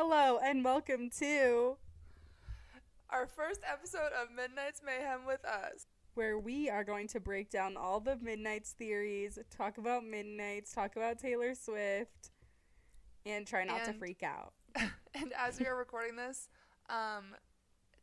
[0.00, 1.76] Hello and welcome to
[3.10, 5.88] Our first episode of Midnight's Mayhem with us.
[6.14, 10.94] where we are going to break down all the Midnight's theories, talk about Midnight's, talk
[10.94, 12.30] about Taylor Swift,
[13.26, 14.52] and try not to freak out.
[14.76, 16.48] and as we are recording this,
[16.88, 17.34] um,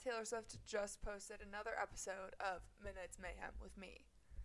[0.04, 4.04] Taylor Swift just posted another episode of Midnight's Mayhem with me.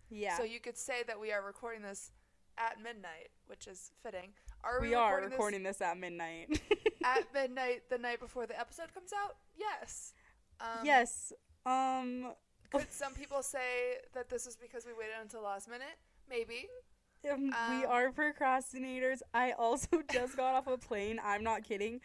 [0.09, 0.37] Yeah.
[0.37, 2.13] So you could say that we are recording this
[2.57, 4.29] at midnight, which is fitting.
[4.63, 6.61] Are we, we are recording, recording this at midnight.
[7.03, 9.35] at midnight the night before the episode comes out?
[9.57, 10.13] Yes.
[10.59, 11.33] Um, yes.
[11.65, 12.33] Um
[12.71, 15.97] Could some people say that this is because we waited until last minute?
[16.29, 16.67] Maybe.
[17.31, 19.21] Um, we Um, are procrastinators.
[19.33, 21.19] I also just got off a plane.
[21.23, 22.01] I'm not kidding.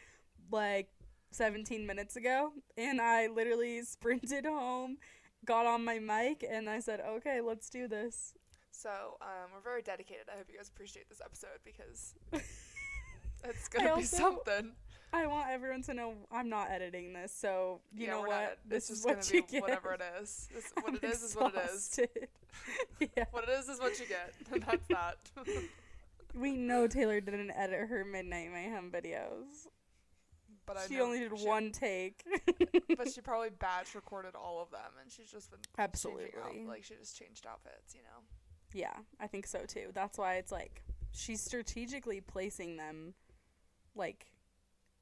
[0.50, 0.88] Like
[1.32, 4.98] 17 minutes ago, and I literally sprinted home,
[5.44, 8.34] got on my mic, and I said, "Okay, let's do this."
[8.70, 8.90] So
[9.22, 10.26] um, we're very dedicated.
[10.32, 12.14] I hope you guys appreciate this episode because
[13.44, 14.72] it's gonna be also- something.
[15.16, 18.28] I want everyone to know I'm not editing this, so you yeah, know what?
[18.28, 19.62] Not, this is what you get.
[19.62, 20.48] whatever it is.
[20.54, 22.00] This, what I'm it is is what it is.
[23.16, 23.24] yeah.
[23.30, 24.34] What it is is what you get.
[24.66, 25.16] That's that.
[26.34, 29.66] We know Taylor didn't edit her Midnight Mayhem videos.
[30.66, 32.22] but I she only did she- one take.
[32.96, 36.30] But she probably batch recorded all of them, and she's just been Absolutely.
[36.42, 38.22] out, like she just changed outfits, you know.
[38.74, 39.88] Yeah, I think so too.
[39.94, 43.14] That's why it's like she's strategically placing them
[43.94, 44.26] like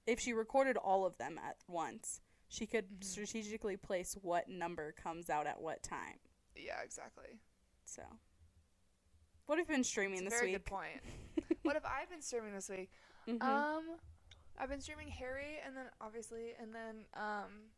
[0.07, 3.05] if she recorded all of them at once, she could Mhm.
[3.05, 6.19] strategically place what number comes out at what time.
[6.55, 7.41] Yeah, exactly.
[7.85, 8.03] So
[9.47, 10.65] what have you been streaming It's this very week?
[10.65, 11.03] good point.
[11.63, 12.91] what have I been streaming this week?
[13.27, 13.43] Mhm.
[13.43, 14.01] Um,
[14.57, 17.73] I've been streaming Harry, and then obviously, and then um,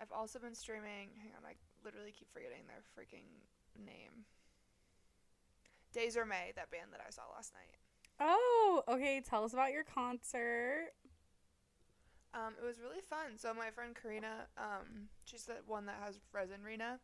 [0.00, 1.10] I've also been streaming.
[1.16, 1.54] Hang on, I
[1.84, 3.26] literally keep forgetting their freaking
[3.78, 4.24] name.
[5.92, 7.76] Days or May, that band that I saw last night.
[8.20, 10.92] oh, okay, tell us about your concert.
[12.36, 13.38] Um, it was really fun.
[13.38, 17.00] So my friend Karina, um, she's the one that has Resin Rena.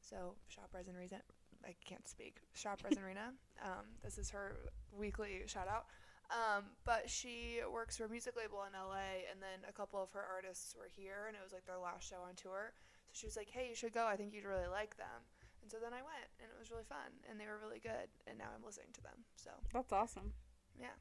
[0.00, 1.22] So shop Resin Rena.
[1.64, 2.44] I can't speak.
[2.54, 3.32] Shop Resin Rena.
[3.64, 4.52] Um, this is her
[4.92, 5.86] weekly shout out.
[6.28, 10.12] Um, but she works for a music label in LA, and then a couple of
[10.12, 12.76] her artists were here, and it was like their last show on tour.
[13.08, 14.04] So she was like, "Hey, you should go.
[14.04, 15.24] I think you'd really like them."
[15.62, 18.12] And so then I went, and it was really fun, and they were really good.
[18.28, 19.24] And now I'm listening to them.
[19.36, 20.34] So That's awesome.
[20.78, 21.00] yeah,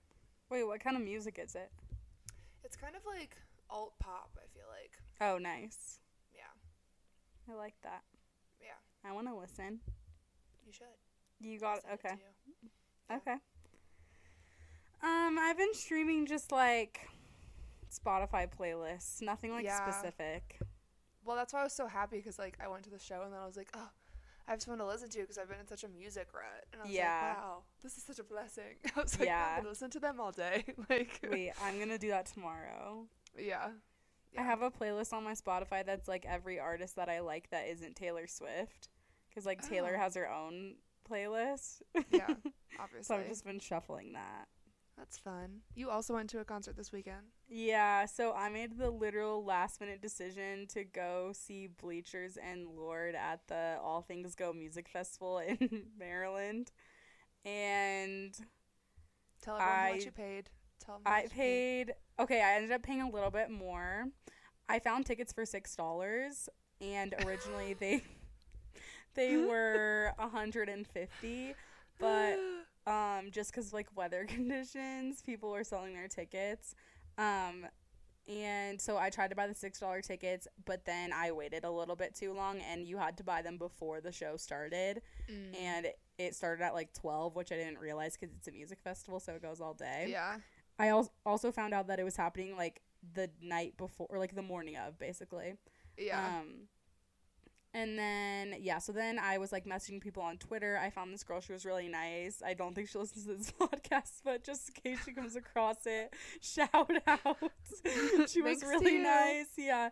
[0.49, 1.71] Wait, what kind of music is it?
[2.63, 3.35] it's kind of like
[3.69, 4.31] alt pop.
[4.37, 4.91] I feel like.
[5.21, 5.99] Oh, nice.
[6.33, 6.43] Yeah,
[7.53, 8.03] I like that.
[8.61, 8.77] yeah,
[9.09, 9.79] I want to listen.
[10.65, 10.85] you should.
[11.39, 12.15] You got it okay.
[12.15, 12.53] you.
[13.09, 13.17] Yeah.
[13.17, 13.35] Okay.
[15.03, 17.07] Um, I've been streaming just like
[17.93, 19.87] Spotify playlists, nothing like Yeah.
[19.89, 20.59] specific.
[21.23, 23.33] Well, that's why I was so happy because like I went to the show and
[23.33, 23.89] then I was like, oh,
[24.47, 26.81] I have someone to listen to because I've been in such a music rut, and
[26.81, 27.33] I was Yeah.
[27.35, 28.75] like, wow, this is such a blessing.
[28.95, 29.47] I was like, Yeah.
[29.51, 30.63] I'm gonna listen to them all day.
[30.89, 33.07] like, Wait, I'm gonna do that tomorrow.
[33.37, 33.69] Yeah.
[34.37, 37.67] I have a playlist on my Spotify that's like every artist that I like that
[37.69, 38.89] isn't Taylor Swift,
[39.29, 39.99] because like Taylor Oh.
[39.99, 40.75] has her own
[41.09, 41.81] playlist.
[42.11, 42.27] Yeah,
[42.79, 43.03] obviously.
[43.03, 43.15] so.
[43.15, 44.47] I've just been shuffling that.
[44.97, 45.59] That's fun.
[45.73, 47.27] You also went to a concert this weekend.
[47.49, 53.15] Yeah, so I made the literal last minute decision to go see Bleachers and Lorde
[53.15, 56.71] at the All Things Go Music Festival in Maryland.
[57.43, 58.33] And
[59.41, 60.49] Tell everyone how I- much you paid.
[60.83, 61.31] Tell them I paid.
[61.31, 64.05] paid okay, I ended up paying a little bit more.
[64.69, 66.49] I found tickets for six dollars
[66.81, 68.03] and originally they
[69.15, 71.53] they were a hundred and fifty.
[71.99, 72.37] But
[72.87, 76.75] um just because like weather conditions people were selling their tickets
[77.17, 77.65] um
[78.27, 81.71] and so i tried to buy the six dollar tickets but then i waited a
[81.71, 85.59] little bit too long and you had to buy them before the show started Mm.
[85.59, 85.87] and
[86.19, 89.33] it started at like 12 which i didn't realize because it's a music festival so
[89.33, 90.35] it goes all day yeah.
[90.79, 92.81] I al- also found out that it was happening like
[93.13, 95.55] the night before or like the morning of basically
[95.97, 96.39] Yeah.
[96.39, 96.67] um,
[97.73, 100.79] and then yeah, so then I was like messaging people on Twitter.
[100.81, 102.41] I found this girl; she was really nice.
[102.41, 105.85] I don't think she listens to this podcast, but just in case she comes across
[105.85, 106.71] it, shout
[107.05, 107.37] out.
[108.29, 109.47] she was really nice.
[109.57, 109.89] Yeah.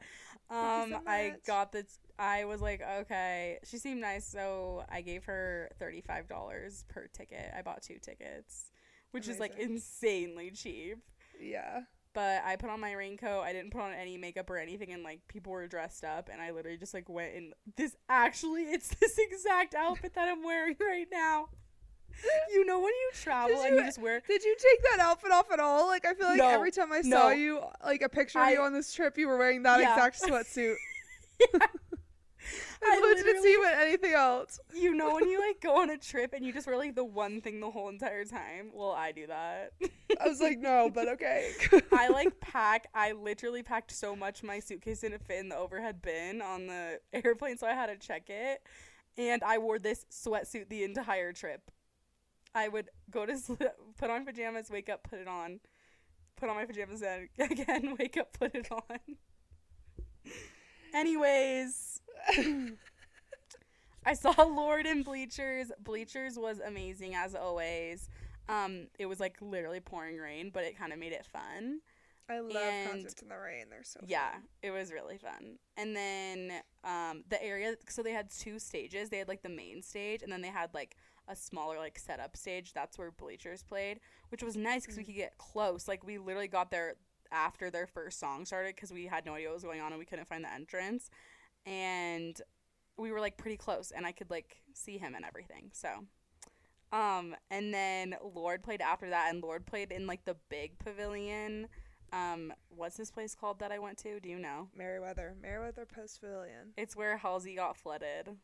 [0.50, 1.86] Um, so I got the.
[2.18, 7.08] I was like, okay, she seemed nice, so I gave her thirty five dollars per
[7.08, 7.52] ticket.
[7.54, 8.72] I bought two tickets,
[9.14, 10.98] which is like insanely cheap
[11.42, 11.82] yeah.
[12.14, 13.44] but I put on my raincoat.
[13.44, 16.42] I didn't put on any makeup or anything, and like people were dressed up, and
[16.42, 17.96] I literally just like went in this.
[18.08, 21.48] Actually, it's this exact outfit that I'm wearing right now.
[22.52, 24.22] You know when you travel Did and you you- just wear.
[24.28, 25.88] Did you take that outfit off at all?
[25.88, 27.18] Like I feel like No, every time I no.
[27.20, 29.80] saw you, like a picture of I- you on this trip, you were wearing that
[29.80, 29.94] Yeah.
[29.96, 30.76] exact sweatsuit.
[31.60, 31.68] I
[32.84, 34.60] I looked to see what anything else.
[34.74, 37.04] You know when you like go on a trip and you just wear like the
[37.04, 38.72] one thing the whole entire time?
[38.74, 39.74] Well, I do that.
[40.22, 41.52] I was like, no, but okay.
[41.92, 42.88] I like pack.
[42.94, 47.00] I literally packed so much my suitcase didn't fit in the overhead bin on the
[47.14, 48.62] airplane, so I had to check it.
[49.18, 51.72] And I wore this sweatsuit the entire trip.
[52.56, 53.62] I would go to sleep,
[53.98, 55.60] put on pajamas, wake up, put it on,
[56.36, 57.04] put on my pajamas
[57.40, 59.00] again, wake up, put it on.
[60.94, 61.93] Anyways,
[64.06, 65.72] I saw Lorde in Bleachers.
[65.80, 68.10] Bleachers was amazing as always.
[68.50, 71.80] Um, it was like literally pouring rain, but it kind of made it fun.
[72.30, 73.66] I love And- concerts in the rain.
[73.70, 74.44] They're so Yeah, fun.
[74.62, 75.58] it was really fun.
[75.78, 76.52] And then
[76.84, 79.10] um, the area, so they had two stages.
[79.10, 80.98] They had like the main stage, and then they had like
[81.30, 82.74] a smaller like setup stage.
[82.74, 84.00] That's where Bleachers played,
[84.30, 85.88] which was nice because we could get close.
[85.88, 86.96] Like we literally got there
[87.32, 90.00] after their first song started because we had no idea what was going on and
[90.00, 91.10] we couldn't find the entrance,
[91.66, 92.40] and
[92.98, 95.70] we were like pretty close, and I could like see him and everything.
[95.74, 95.90] So.
[96.92, 101.68] Um, and then Lorde played after that, and Lorde played in like the big pavilion.
[102.12, 104.20] Um, what's this place called that I went to?
[104.20, 104.70] Do you know?
[104.78, 105.34] Merriweather.
[105.42, 106.74] Merriweather Post Pavilion.
[106.78, 108.38] It's where Halsey got flooded,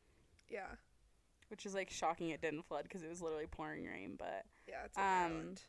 [0.49, 0.65] Yeah.
[1.49, 4.15] which is like shocking it didn't flood because it was literally pouring rain.
[4.17, 5.61] But Yeah, it's Um, Maryland.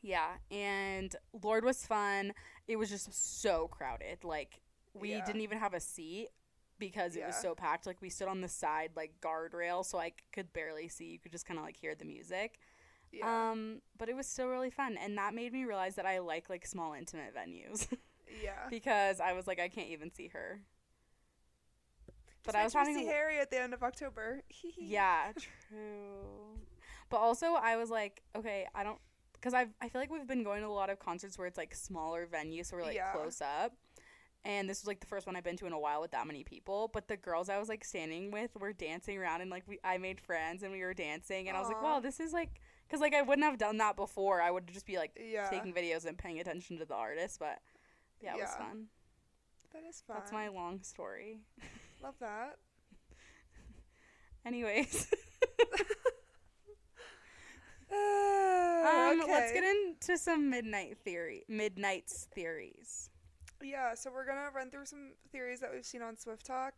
[0.00, 2.32] yeah, and Lorde was fun.
[2.66, 4.24] It was just so crowded.
[4.24, 4.62] Like
[4.94, 5.24] we Yeah.
[5.26, 6.30] didn't even have a seat
[6.80, 7.86] because it was so packed.
[7.86, 11.04] Like we stood on the side like guardrail, so I could barely see.
[11.04, 12.58] You could just kind of like hear the music.
[13.12, 13.50] Yeah.
[13.50, 16.50] Um, but it was still really fun, and that made me realize that I like
[16.50, 17.86] like small intimate venues
[18.42, 18.68] yeah.
[18.68, 20.60] because I was like I can't even see her.
[22.44, 24.42] But I was having see Harry at the end of October.
[24.78, 25.32] Yeah,
[25.68, 26.58] true.
[27.10, 28.98] But also, I was like, okay, I don't,
[29.34, 31.58] because I I feel like we've been going to a lot of concerts where it's
[31.58, 33.12] like smaller venues, so we're like Yeah.
[33.12, 33.72] close up.
[34.44, 36.26] And this was like the first one I've been to in a while with that
[36.26, 36.88] many people.
[36.92, 39.98] But the girls I was like standing with were dancing around, and like we I
[39.98, 43.00] made friends and we were dancing, and I was like, wow, this is like, because
[43.02, 44.40] like I wouldn't have done that before.
[44.40, 45.48] I would just be like Yeah.
[45.50, 47.38] taking videos and paying attention to the artist.
[47.38, 47.58] But
[48.22, 48.86] yeah, it was fun.
[49.74, 50.16] That is fun.
[50.18, 51.40] That's my long story.
[52.02, 52.56] Love that.
[54.46, 55.06] Anyways.
[55.12, 55.76] Uh,
[58.90, 59.30] Um, okay.
[59.32, 63.09] let's get into some midnight theory, midnight's theories.
[63.62, 66.70] Yeah, so we're gonna run through some theories that we've seen on SwiftTok.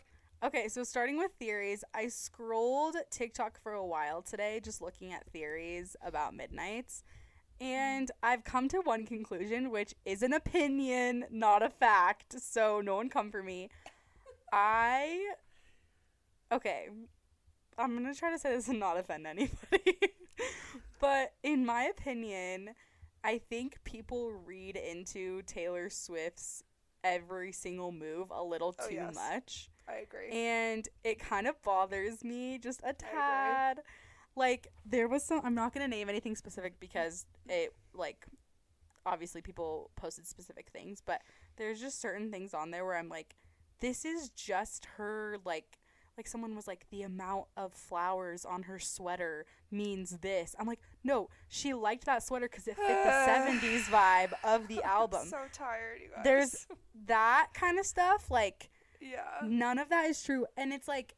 [0.45, 5.31] Okay, so starting with theories, I scrolled TikTok for a while today, just looking at
[5.31, 7.05] theories about midnights,
[7.61, 12.41] and I've come to one conclusion, which is an opinion, not a fact.
[12.41, 13.71] So no one come for me.
[14.53, 15.35] I
[16.51, 16.89] okay,
[17.79, 19.99] I'm gonna try to say this and not offend anybody,
[21.01, 22.71] but in my opinion,
[23.23, 26.65] I think people read into Taylor Swift's
[27.05, 29.15] every single move a little Oh, too yes.
[29.15, 30.31] much I agree.
[30.31, 33.81] and it kind of bothers me just a tad.
[34.37, 38.25] Like there was some I'm not going to name anything specific because it like
[39.05, 41.21] obviously people posted specific things, but
[41.57, 43.35] there's just certain things on there where I'm like
[43.81, 45.79] this is just her like
[46.17, 50.55] like someone was like the amount of flowers on her sweater means this.
[50.59, 54.83] I'm like, "No, she liked that sweater cuz it fit the 70s vibe of the
[54.85, 56.25] album." so tired, you guys.
[56.25, 56.67] There's
[57.07, 58.71] that kind of stuff like
[59.03, 59.41] yeah.
[59.43, 61.17] none of that is true and it's like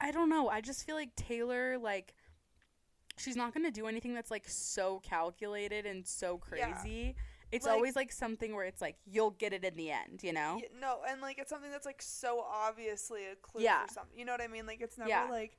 [0.00, 2.14] i don't know i just feel like taylor like
[3.18, 7.14] she's not gonna do anything that's like so calculated and so Yeah.
[7.56, 10.32] It's Like- always like something where it's like you'll get it in the end you
[10.32, 13.86] know Y- no, and like it's something that's like so obviously a clue Yeah.
[13.86, 14.18] for something.
[14.18, 14.66] You know what I mean?
[14.66, 15.24] Like it's never Yeah.
[15.30, 15.56] like,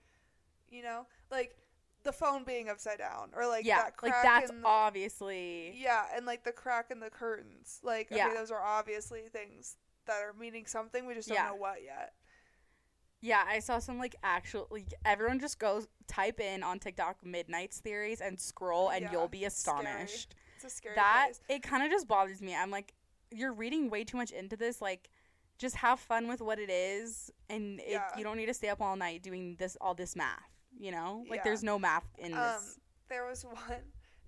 [0.69, 1.55] you know, like
[2.03, 6.25] the phone being upside down or like yeah that like that's the, obviously yeah, and
[6.25, 7.79] like the crack in the curtains.
[7.83, 8.33] Like Yeah.
[8.33, 9.75] those are obviously things
[10.05, 11.05] that are meaning something.
[11.05, 11.47] We just don't Yeah.
[11.49, 12.13] know what yet.
[13.19, 17.79] yeah i saw some like actual like everyone just goes type in on tiktok midnight's
[17.79, 20.29] theories and scroll and Yeah, you'll be astonished.
[20.31, 20.43] scary.
[20.57, 21.39] It's a scary that place.
[21.49, 22.55] it kind of just bothers me.
[22.55, 22.93] I'm like,
[23.31, 24.81] you're reading way too much into this.
[24.81, 25.09] Like,
[25.59, 28.09] just have fun with what it is, and it, Yeah.
[28.17, 30.51] you don't need to stay up all night doing this all this math.
[30.79, 31.43] You know, like Yeah.
[31.45, 32.79] there's no math in Um, this.
[33.09, 33.81] there was one.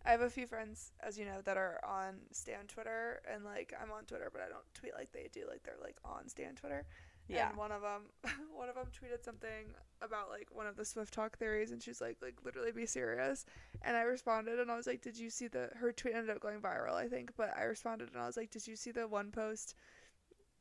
[0.05, 3.73] I have a few friends, as you know, that are on Stan Twitter, and like
[3.79, 5.45] I'm on Twitter, but I don't tweet like they do.
[5.47, 6.85] Like they're like on Stan Twitter.
[7.29, 8.01] Yeah, And one of them,
[8.55, 12.17] one of them tweeted something about like one of the SwiftTok theories, and she's like,
[12.21, 13.45] like literally be serious.
[13.83, 15.69] And I responded, and I was like, did you see the?
[15.75, 17.31] Her tweet ended up going viral, I think.
[17.37, 19.75] But I responded, and I was like, did you see the one post?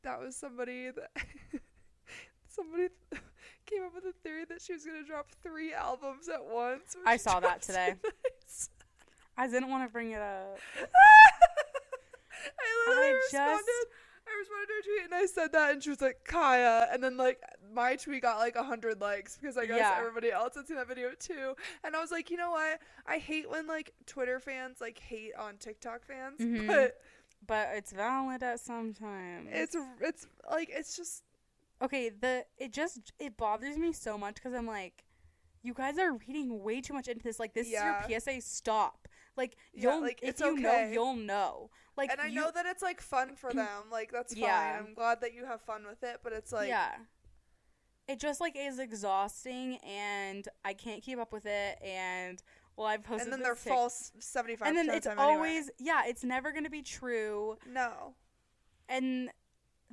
[0.02, 1.10] That was somebody that.
[2.48, 2.88] Somebody
[3.66, 6.96] came up with a theory that she was gonna drop three albums at once.
[7.06, 7.94] I saw that today.
[9.36, 10.58] I didn't want to bring it up.
[12.58, 13.64] I literally I just- responded.
[13.68, 14.07] I
[14.38, 17.16] responded to her tweet and I said that, and she was like Kaiya, and then
[17.16, 17.40] like
[17.74, 19.96] my tweet got like a hundred likes because I guess Yeah.
[19.98, 21.54] everybody else had seen that video too.
[21.84, 22.80] And I was like, you know what?
[23.06, 26.66] I hate when like Twitter fans like hate on TikTok fans, Mhm.
[26.66, 27.00] but
[27.46, 29.48] But it's valid at some times.
[29.52, 31.22] it's it's like it's just
[31.82, 32.08] okay.
[32.10, 35.04] The it just it bothers me so much because I'm like,
[35.62, 37.38] you guys are reading way too much into this.
[37.38, 38.02] Like this Yeah.
[38.04, 38.40] is your PSA.
[38.40, 39.08] Stop.
[39.36, 41.70] Like you'll like, if you know you'll know.
[41.98, 43.90] Like and I you- know that it's like fun for them.
[43.92, 44.42] Like that's fine.
[44.44, 44.78] Yeah.
[44.86, 46.92] I'm glad that you have fun with it, but it's like yeah.
[48.06, 52.42] It just like is exhausting and I can't keep up with it and
[52.74, 54.68] well I've posted and then they're tic- false seventy five.
[54.68, 55.26] and then it's the anyway.
[55.26, 58.14] always yeah it's never gonna be true no.
[58.88, 59.28] and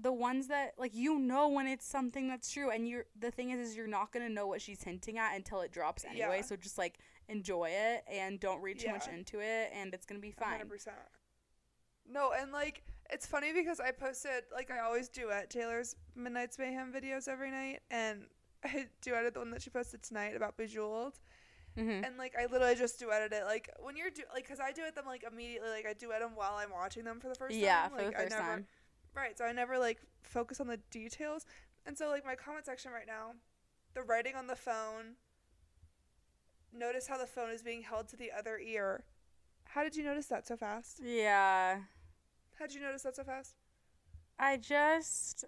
[0.02, 3.50] the ones that like you know when it's something that's true and you're the thing
[3.50, 6.42] is is you're not gonna know what she's hinting at until it drops anyway Yeah.
[6.42, 10.22] so just like enjoy it and don't read too much into it and it's gonna
[10.22, 10.88] be fine 100%.
[12.10, 16.58] No, and like it's funny because I posted like I always do at Taylor's Midnight's
[16.58, 18.26] Mayhem videos every night, and
[18.64, 21.20] I duetted the one that she posted tonight about Bejeweled,
[21.78, 22.04] mm-hmm.
[22.04, 23.46] and like I literally just duetted it.
[23.46, 26.32] Like when you're do like because I duet them like immediately, like I duet them
[26.36, 27.90] while I'm watching them for the first yeah time.
[27.92, 28.66] for like the first I never, time
[29.16, 31.46] Right, so I never like focus on the details,
[31.86, 33.32] and so like my comment section right now,
[33.94, 35.16] the writing on the phone.
[36.78, 39.06] Notice how the phone is being held to the other ear.
[39.64, 41.00] How did you notice that so fast?
[41.02, 41.78] yeah
[42.60, 43.56] How'd you notice that so fast?
[44.40, 45.46] I just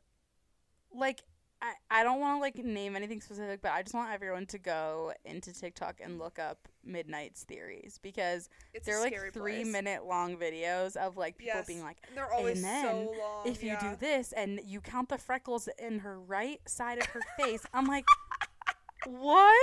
[0.94, 1.22] like
[1.62, 4.60] I, I don't want to like name anything specific, but I just want everyone to
[4.60, 9.68] go into TikTok and look up Midnight's theories because It's they're like three place.
[9.68, 13.14] minute long videos of like people Yes, being like, and they're always and then so
[13.20, 13.48] long.
[13.48, 13.90] if you yeah.
[13.90, 17.86] do this and you count the freckles in her right side of her face, I'm
[17.88, 18.06] like,
[19.06, 19.54] what?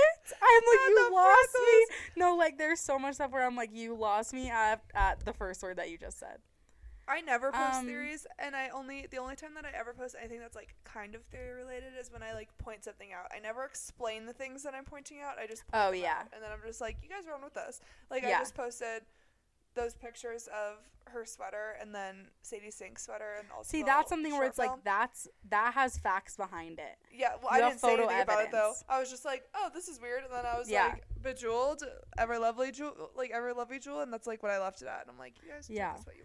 [0.41, 1.85] I'm like, you lost me.
[2.17, 5.31] No, like there's so much stuff where I'm like, you lost me at, at the
[5.33, 6.39] first word that you just said.
[7.07, 10.15] I never post um, theories, and I only the only time that I ever post
[10.19, 13.31] anything that's like kind of theory related is when I like point something out.
[13.35, 15.37] I never explain the things that I'm pointing out.
[15.37, 16.19] I just point Oh, yeah.
[16.21, 17.79] out, and then I'm just like, you guys run with this.
[18.09, 18.37] Like Yeah.
[18.37, 19.03] I just posted
[19.75, 20.77] those pictures of
[21.11, 24.71] her sweater and then Sadie Sink's sweater and also See, that's something where it's like
[24.85, 26.97] that's that has facts behind it.
[27.13, 28.73] Yeah, well, You I didn't say anything about it though.
[28.89, 30.87] I was just like, oh, this is weird, and then I was Yeah.
[30.87, 31.83] like, bejeweled,
[32.17, 35.01] ever lovely jewel, like ever lovely jewel, and that's like what I left it at.
[35.01, 35.93] And I'm like, you guys Yeah.
[35.97, 36.23] this what you.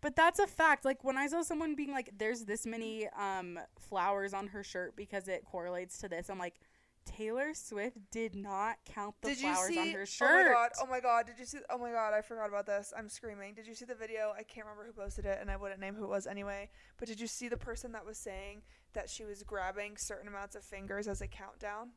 [0.00, 0.84] But that's a fact.
[0.84, 4.96] Like when I saw someone being like, "There's this many um flowers on her shirt
[4.96, 6.60] because it correlates to this," I'm like,
[7.06, 9.78] Taylor Swift did not count the did flowers see?
[9.78, 10.28] on her shirt.
[10.28, 10.70] Oh my god!
[10.82, 11.26] Oh my god!
[11.26, 11.58] Did you see?
[11.70, 12.12] Oh my god!
[12.12, 12.92] I forgot about this.
[12.96, 13.54] I'm screaming.
[13.54, 14.34] Did you see the video?
[14.36, 16.68] I can't remember who posted it, and I wouldn't name who it was anyway.
[16.98, 18.62] But did you see the person that was saying
[18.92, 21.90] that she was grabbing certain amounts of fingers as a countdown?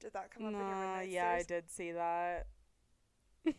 [0.00, 2.46] Did that come up in your Nah, yeah, I did see that.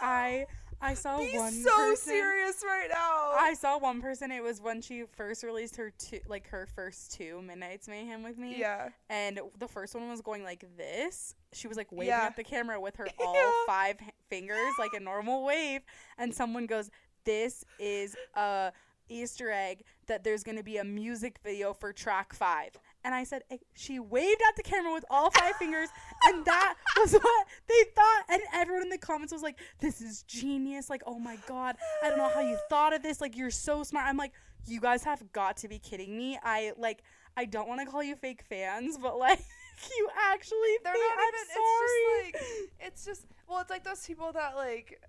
[0.00, 0.46] I
[0.84, 1.96] I saw Be one so person.
[2.12, 3.32] serious right now.
[3.38, 4.32] I saw one person.
[4.32, 8.36] It was when she first released her two, like her first two Midnight's Mayhem with
[8.36, 8.56] me.
[8.58, 8.88] yeah.
[9.08, 11.36] And the first one was going like this.
[11.52, 12.22] She was like waving Yeah.
[12.24, 13.50] at the camera with her all Yeah.
[13.66, 13.96] five
[14.28, 15.82] fingers, like a normal wave.
[16.18, 16.90] And someone goes,
[17.24, 18.72] "This is a
[19.08, 22.70] Easter egg that there's going to be a music video for track five.
[23.04, 23.42] And I said,
[23.74, 25.88] she waved at the camera with all five fingers,
[26.26, 28.22] and that was what they thought.
[28.28, 30.88] And everyone in the comments was like, "This is genius!
[30.88, 33.20] Like, oh my god, I don't know how you thought of this.
[33.20, 34.32] Like, you're so smart." I'm like,
[34.66, 37.02] "You guys have got to be kidding me!" I like,
[37.36, 39.40] I don't want to call you fake fans, but like,
[39.98, 41.46] you actually They're think not I'm even.
[41.54, 42.32] sorry.
[42.34, 45.00] It's just like it's just well, it's like those people that like.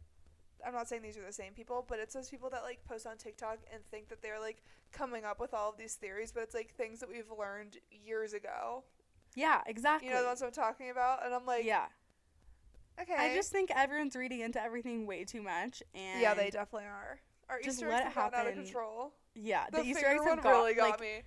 [0.66, 3.06] I'm not saying these are the same people, but it's those people that like post
[3.06, 6.44] on TikTok and think that they're like coming up with all of these theories, but
[6.44, 8.84] it's like things that we've learned years ago.
[9.36, 10.08] yeah, exactly.
[10.10, 11.86] You know the ones I'm talking about, and I'm like, yeah,
[13.02, 13.16] okay.
[13.18, 17.20] I just think everyone's reading into everything way too much, and yeah, they definitely are.
[17.50, 19.14] Our Just Easter eggs it have gotten out of control.
[19.36, 21.22] yeah, The, the, Easter finger eggs one got, really got like, me.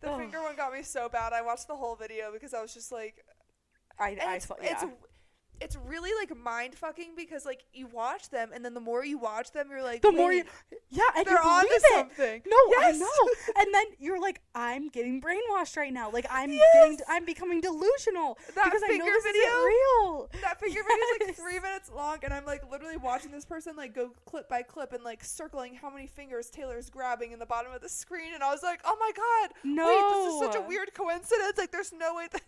[0.00, 1.32] The finger one got me so bad.
[1.32, 3.24] I watched the whole video because I was just like,
[3.98, 4.72] I, I it's, saw, yeah.
[4.72, 4.84] it's
[5.60, 9.18] it's really like mind fucking because like you watch them and then the more you
[9.18, 10.44] watch them you're like the more you,
[10.90, 12.42] yeah, and they're you on to something.
[12.46, 12.94] No, Yes.
[12.96, 13.30] I know.
[13.62, 16.10] And then you're like, I'm getting brainwashed right now.
[16.10, 16.60] Like I'm Yes.
[16.74, 19.42] getting, I'm becoming delusional That because I know this video?
[19.42, 20.30] isn't real.
[20.42, 23.76] That finger video is like three minutes long, and I'm like literally watching this person
[23.76, 27.46] like go clip by clip and like circling how many fingers Taylor's grabbing in the
[27.46, 30.40] bottom of the screen, and I was like, oh my god, No, wait, this is
[30.40, 31.56] such a weird coincidence.
[31.58, 32.42] Like, there's no way that.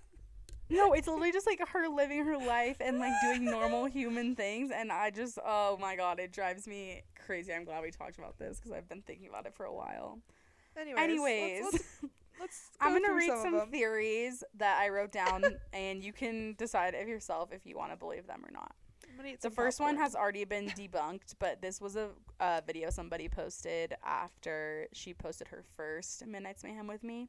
[0.68, 4.70] No, it's literally just like her living her life and like doing normal human things,
[4.74, 7.52] and I just, oh my god, it drives me crazy.
[7.52, 10.18] I'm glad we talked about this because I've been thinking about it for a while.
[10.76, 15.44] Anyways, Anyways, let's, let's, let's I'm gonna read some, some, theories that I wrote down,
[15.72, 18.74] and you can decide if yourself if you want to believe them or not.
[19.08, 22.62] I'm gonna eat The first one has already been debunked, but this was a, a
[22.66, 27.28] video somebody posted after she posted her first Midnight's Mayhem with me.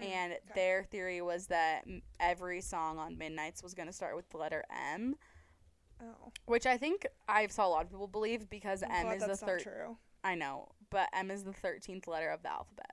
[0.00, 0.40] Mm, and okay.
[0.54, 1.84] their theory was that
[2.18, 5.16] every song on Midnight's was going to start with the letter M,
[6.00, 9.24] Oh, which I think I saw a lot of people believe because I'm M is
[9.26, 9.60] the third.
[9.62, 9.96] true.
[10.24, 12.92] I know, but M is the 13th letter of the alphabet.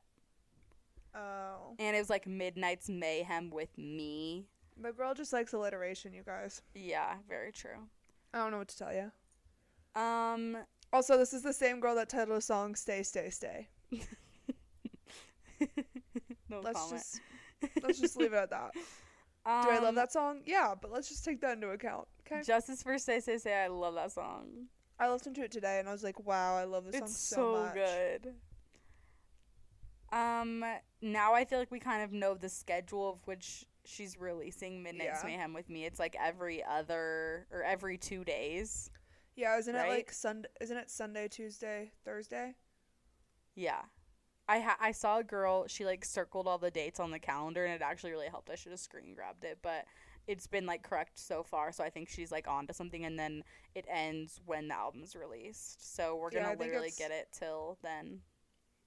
[1.15, 4.45] Oh, And it was like Midnight's Mayhem with me.
[4.77, 6.61] the girl just likes alliteration, you guys.
[6.75, 7.87] Yeah, very true.
[8.33, 9.11] I don't know what to tell you.
[9.99, 10.57] Um,
[10.93, 13.69] Also, this is the same girl that titled a song "Stay, Stay, Stay."
[16.49, 17.01] no Let's comment.
[17.01, 17.21] just
[17.83, 18.71] let's just leave it at that.
[18.73, 18.81] Do
[19.45, 20.41] I love Um, that song?
[20.45, 22.07] Yeah, but let's just take that into account.
[22.25, 22.41] Okay.
[22.43, 23.53] Justice for Say Say Say.
[23.53, 24.67] I love that song.
[24.99, 27.35] I listened to it today and I was like, wow, I love this song so,
[27.35, 27.73] so, much.
[27.73, 28.33] good.
[30.11, 30.63] Um,
[31.01, 35.21] now I feel like we kind of know the schedule of which she's releasing Midnight's
[35.21, 35.27] Yeah.
[35.27, 35.85] Mayhem with me.
[35.85, 38.89] It's like every other or every two days.
[39.35, 40.49] Yeah, isn't it like Sunday?
[40.59, 42.55] Isn't it Sunday, Tuesday, Thursday?
[43.55, 43.81] Yeah.
[44.49, 47.65] I ha- I saw a girl, she like circled all the dates on the calendar
[47.65, 48.49] and it actually really helped.
[48.49, 49.85] I should have screen grabbed it, but
[50.27, 53.17] it's been like correct so far, so I think she's like on to something and
[53.17, 53.43] then
[53.75, 55.95] it ends when the album's released.
[55.95, 58.21] So we're Yeah, gonna literally get it till then.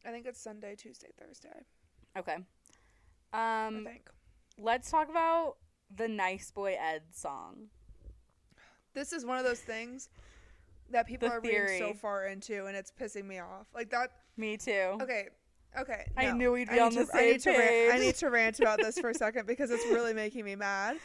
[0.05, 1.65] I think it's Sunday, Tuesday, Thursday.
[2.19, 2.39] Okay.
[3.33, 4.11] I Um think.
[4.59, 5.59] let's talk about
[5.95, 7.69] the Nice Boy Ed song.
[8.95, 10.09] This is one of those things
[10.91, 13.69] that people The are reading so far into, and it's pissing me off.
[13.75, 14.11] Like that.
[14.37, 14.99] Me too.
[15.01, 15.29] Okay.
[15.79, 16.05] Okay.
[16.17, 18.15] I knew we'd be on need the to, I need same to rant, I need
[18.17, 20.99] to rant about this for a second because it's really making me mad.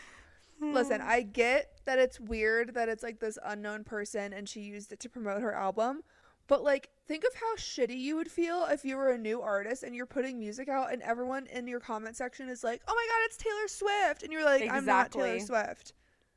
[0.60, 1.02] Listen.
[1.04, 5.00] I get that it's weird that it's like this unknown person and she used it
[5.02, 6.02] to promote her album.
[6.48, 9.84] But like think of how shitty you would feel if you were a new artist
[9.84, 13.08] and you're putting music out and everyone in your comment section is like, "Oh my
[13.10, 15.94] god, it's Taylor Swift." And you're like, "I'm not Taylor Swift."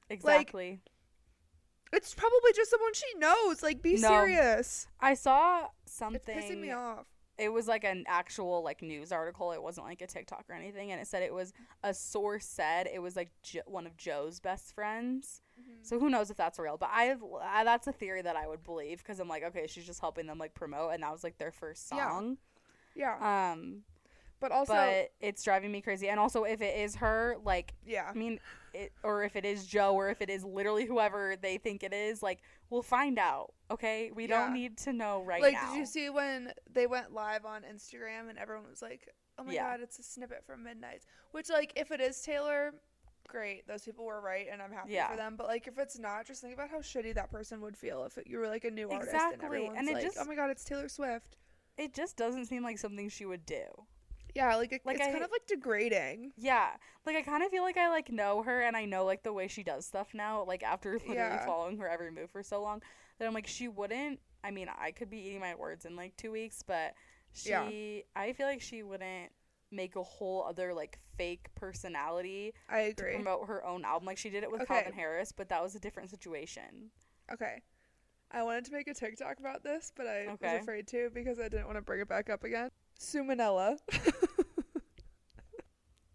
[0.08, 0.80] exactly.
[1.92, 3.62] It's probably just someone she knows.
[3.62, 4.08] Like be No.
[4.08, 4.88] serious.
[5.00, 6.20] I saw something.
[6.36, 7.06] It's pissing me off.
[7.40, 9.52] It was like an actual like news article.
[9.52, 12.88] It wasn't like a TikTok or anything, and it said it was a source said
[12.92, 15.42] it was like jo- one of Joe's best friends.
[15.82, 16.76] So who knows if that's real?
[16.78, 19.84] But I, I that's a theory that I would believe because I'm like, okay, she's
[19.86, 22.08] just helping them like promote, and that was like their first Yeah.
[22.10, 22.38] song.
[22.94, 23.52] Yeah.
[23.52, 23.82] Um,
[24.40, 26.08] But also but it's driving me crazy.
[26.08, 28.08] And also, if it is her, like, yeah.
[28.10, 28.40] I mean,
[28.72, 31.92] it, or if it is Joe, or if it is literally whoever they think it
[31.92, 33.52] is, like, we'll find out.
[33.70, 35.60] Okay, we don't need to know right like now.
[35.62, 39.44] Like, did you see when they went live on Instagram and everyone was like, "Oh
[39.44, 39.70] my Yeah.
[39.70, 42.74] god, it's a snippet from Midnight." Which like if it is Taylor,
[43.28, 43.66] great.
[43.68, 45.08] Those people were right and I'm happy Yeah.
[45.10, 45.36] for them.
[45.36, 48.18] But like if it's not, just think about how shitty that person would feel if
[48.18, 50.24] it, you were like a new artist Exactly, and everyone's and it like, just- "Oh
[50.24, 51.36] my god, it's Taylor Swift."
[51.76, 53.64] it just doesn't seem like something she would do.
[54.34, 56.32] Yeah, like, it, Like, it's I- kind of like degrading.
[56.36, 59.22] Yeah, like I kind of feel like I like know her and I know like
[59.22, 60.42] the way she does stuff now.
[60.44, 61.46] Like after literally Yeah.
[61.46, 62.82] following her every move for so long,
[63.20, 64.18] that I'm like she wouldn't.
[64.42, 66.94] I mean, I could be eating my words in like two weeks, but
[67.32, 67.70] she, Yeah.
[68.16, 69.30] I feel like she wouldn't
[69.70, 73.12] make a whole other like fake personality I agree.
[73.12, 74.06] to promote her own album.
[74.06, 74.74] Like she did it with Okay.
[74.74, 76.90] Calvin Harris, but that was a different situation.
[77.32, 77.62] Okay.
[78.32, 80.54] I wanted to make a TikTok about this, but I Okay.
[80.54, 82.70] was afraid to because I didn't want to bring it back up again.
[82.98, 83.76] Sumanella.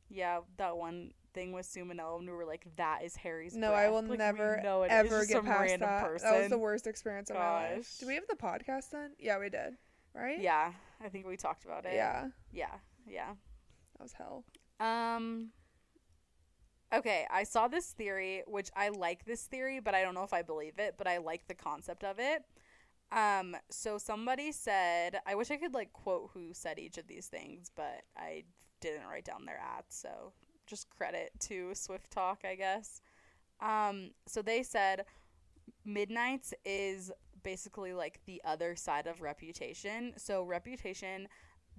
[0.09, 3.89] Yeah, that one thing with Sumanella, and we were like, "That is Harry's." No, I
[3.89, 6.03] will Like, never know it is ever get past random that.
[6.03, 6.31] person.
[6.31, 7.75] That was the worst experience of my life.
[7.75, 7.97] Gosh.
[7.97, 9.11] Did we have the podcast then?
[9.19, 9.77] Yeah, we did.
[10.15, 10.39] Right?
[10.39, 10.71] Yeah,
[11.03, 11.93] I think we talked about it.
[11.93, 12.29] Yeah.
[12.51, 12.73] yeah,
[13.05, 13.33] yeah.
[13.97, 14.43] That was hell.
[14.79, 15.51] Um
[16.93, 20.33] Okay, I saw this theory which I like this theory, but I don't know if
[20.33, 22.43] I believe it, but I like the concept of it.
[23.11, 27.27] Um so somebody said, I wish I could like quote who said each of these
[27.27, 28.43] things, but I
[28.79, 30.31] didn't write down their ads, so
[30.65, 33.01] just credit to SwiftTok, I guess.
[33.61, 35.05] Um so they said
[35.85, 37.11] Midnight's is
[37.43, 40.13] basically like the other side of Reputation.
[40.17, 41.27] So Reputation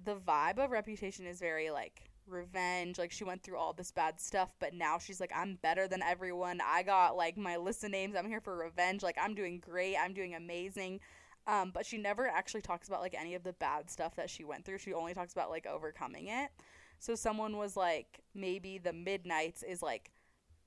[0.03, 2.97] the vibe of Reputation is very like revenge.
[2.97, 6.01] Like she went through all this bad stuff, but now she's like, I'm better than
[6.01, 6.59] everyone.
[6.63, 8.15] I got like my list of names.
[8.15, 9.03] I'm here for revenge.
[9.03, 9.95] Like I'm doing great.
[9.97, 10.99] I'm doing amazing.
[11.47, 14.43] Um, but she never actually talks about like any of the bad stuff that she
[14.43, 14.79] went through.
[14.79, 16.49] She only talks about like overcoming it.
[16.99, 20.11] So someone was like, maybe the midnights is like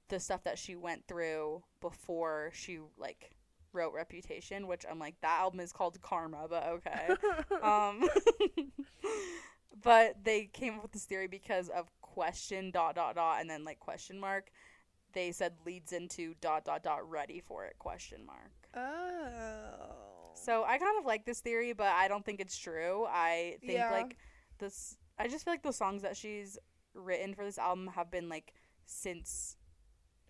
[0.08, 3.30] the stuff that she went through before she like
[3.72, 7.08] wrote Reputation, which I'm like, that album is called Karma, but okay.
[7.62, 8.08] um,
[9.82, 13.64] but they came up with this theory because of question dot dot dot and then
[13.64, 14.50] like question mark.
[15.12, 18.52] They said leads into dot dot dot ready for it question mark.
[18.76, 19.96] oh.
[20.34, 23.04] So I kind of like this theory, but I don't think it's true.
[23.08, 23.90] I think Yeah.
[23.90, 24.16] like
[24.58, 24.96] this.
[25.20, 26.58] I just feel like the songs that she's
[26.94, 28.52] written for this album have been like
[28.86, 29.56] since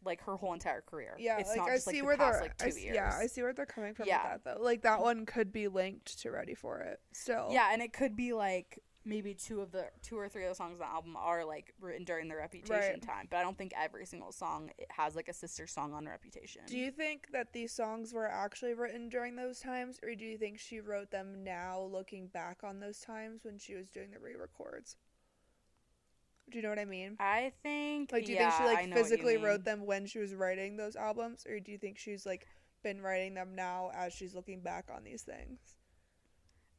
[0.05, 1.15] like her whole entire career.
[1.19, 2.81] Yeah, it's like not I just see like the where past they're like I two
[2.81, 2.95] years.
[2.95, 4.33] yeah, I see where they're coming from Yeah.
[4.35, 4.63] with that though.
[4.63, 7.01] Like that one could be linked to Ready for It.
[7.13, 7.49] Still.
[7.51, 10.55] Yeah, and it could be like maybe two of the two or three of the
[10.55, 13.03] songs on the album are like written during the Reputation Right.
[13.03, 16.63] time, but I don't think every single song has like a sister song on Reputation.
[16.67, 20.39] Do you think that these songs were actually written during those times, or do you
[20.39, 24.21] think she wrote them now, looking back on those times when she was doing the
[24.21, 24.97] re-records?
[26.51, 27.19] Do you know what I mean?
[27.19, 29.87] I think Like, do you yeah, think she like know what you physically wrote them
[29.87, 32.47] when she was writing those albums, or do you think she's like
[32.83, 35.77] been writing them now as she's looking back on these things?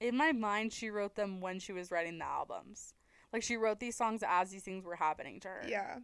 [0.02, 2.96] In my mind, she wrote them when she was writing the albums.
[3.32, 5.64] Like she wrote these songs as these things were happening to her.
[5.68, 5.98] Yeah.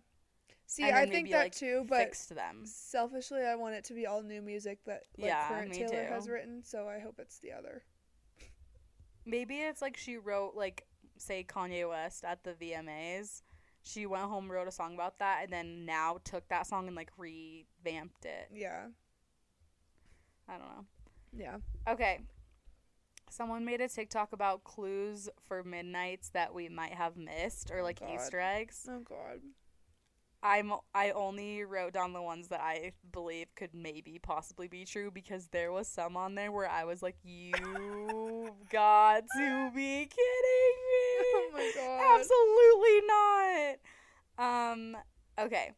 [0.68, 2.62] See, I then think maybe, that like, too, but fixed them.
[2.66, 6.30] selfishly, I want it to be all new music that like Yeah, current Taylor has
[6.30, 6.62] written.
[6.64, 7.84] So I hope it's the other.
[9.26, 10.86] Maybe it's like she wrote like
[11.18, 13.42] say Kanye West at the VMAs.
[13.84, 16.96] She went home, wrote a song about that, and then now took that song and
[16.96, 18.50] like revamped it.
[18.54, 18.88] Yeah.
[20.50, 20.86] I don't know.
[21.38, 21.58] Yeah.
[21.90, 22.20] Okay.
[23.30, 27.84] Someone made a TikTok about clues for midnights that we might have missed or Oh,
[27.84, 28.16] like God.
[28.16, 28.88] Easter eggs.
[28.90, 29.42] Oh God.
[30.44, 35.10] I'm I only wrote down the ones that I believe could maybe possibly be true
[35.12, 37.52] because there was some on there where I was like, "You
[38.72, 42.20] got to be kidding me!" Oh my God.
[42.20, 43.02] Absolutely
[44.38, 44.72] not.
[44.72, 44.98] Um.
[45.40, 45.72] Okay.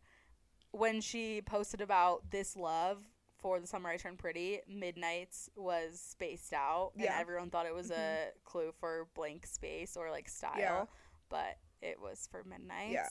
[0.71, 3.08] When she posted about this love
[3.41, 7.17] for the summer I turned pretty, midnights was spaced out, and Yeah.
[7.19, 10.85] everyone thought it was a clue for blank space or like style, Yeah.
[11.29, 12.93] but it was for midnights.
[12.93, 13.09] Yeah.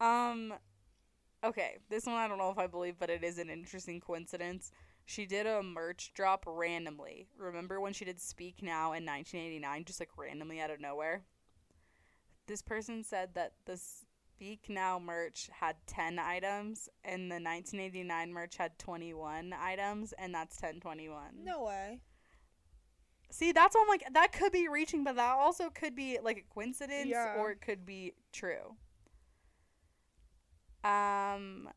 [0.00, 0.54] Um.
[1.42, 4.70] Okay, this one I don't know if I believe, but it is an interesting coincidence.
[5.06, 7.28] She did a merch drop randomly.
[7.36, 11.24] Remember when she did Speak Now in 1989, just like randomly out of nowhere?
[12.46, 13.80] This person said that the
[14.40, 20.56] Speak Now merch had 10 items, and the 1989 merch had 21 items, and that's
[20.62, 21.44] 1021.
[21.44, 21.98] No way.
[23.30, 26.38] See, that's all I'm like, that could be reaching, but that also could be like
[26.38, 27.34] a coincidence, Yeah.
[27.38, 28.76] or it could be true.
[30.84, 31.68] Um,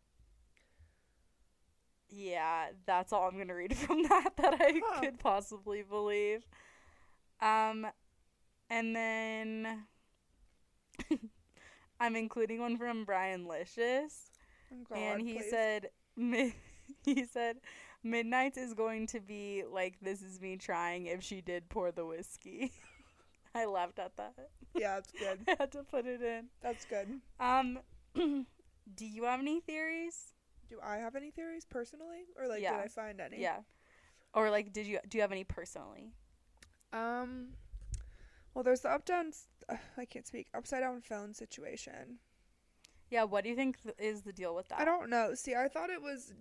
[2.08, 5.02] yeah, that's all I'm gonna read from that that I Huh.
[5.02, 6.46] could possibly believe.
[7.42, 7.88] Um,
[8.70, 9.84] and then
[12.04, 14.30] I'm including one from Brian Licious,
[14.90, 14.98] God.
[14.98, 15.50] and he please.
[15.50, 16.54] said, mi-
[17.06, 17.58] he said,
[18.04, 22.06] Midnight is going to be like this is me trying if she did pour the
[22.06, 22.72] whiskey.
[23.56, 24.34] I laughed at that.
[24.76, 25.40] Yeah, it's good.
[25.48, 26.48] I had to put it in.
[26.62, 27.08] That's good.
[27.40, 27.80] Um,
[28.16, 30.34] do you have any theories?
[30.70, 32.76] Do I have any theories personally, or like Yeah.
[32.76, 33.40] did I find any?
[33.42, 33.60] Yeah.
[34.34, 36.12] Or like, did you do you have any personally?
[36.92, 37.50] Um.
[38.54, 39.32] Well, there's the up down.
[39.70, 40.48] Uh, I can't speak.
[40.54, 42.18] Upside down phone situation.
[43.10, 43.24] Yeah.
[43.24, 44.80] What do you think th- is the deal with that?
[44.80, 45.34] I don't know.
[45.36, 46.34] See, I thought it was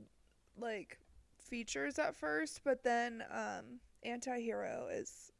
[0.58, 0.98] like
[1.38, 5.30] features at first, but then um, Anti-Hero is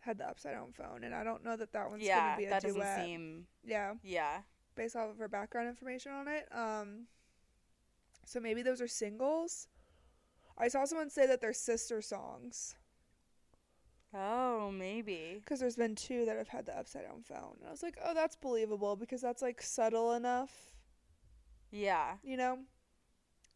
[0.00, 2.44] had the upside down phone, and I don't know that that one's Yeah, gonna be
[2.46, 3.46] a that doesn't seem.
[3.64, 4.38] Yeah, Yeah.
[4.74, 6.46] based off of her background information on it.
[6.52, 7.08] Um,
[8.24, 9.68] so maybe those are singles.
[10.56, 12.74] I saw someone say that they're sister songs
[14.14, 15.36] Oh, maybe.
[15.38, 17.56] because there's been two that have had the upside down phone.
[17.60, 20.52] And I was like, oh, that's believable because that's like subtle enough,
[21.70, 22.16] Yeah.
[22.22, 22.58] you know.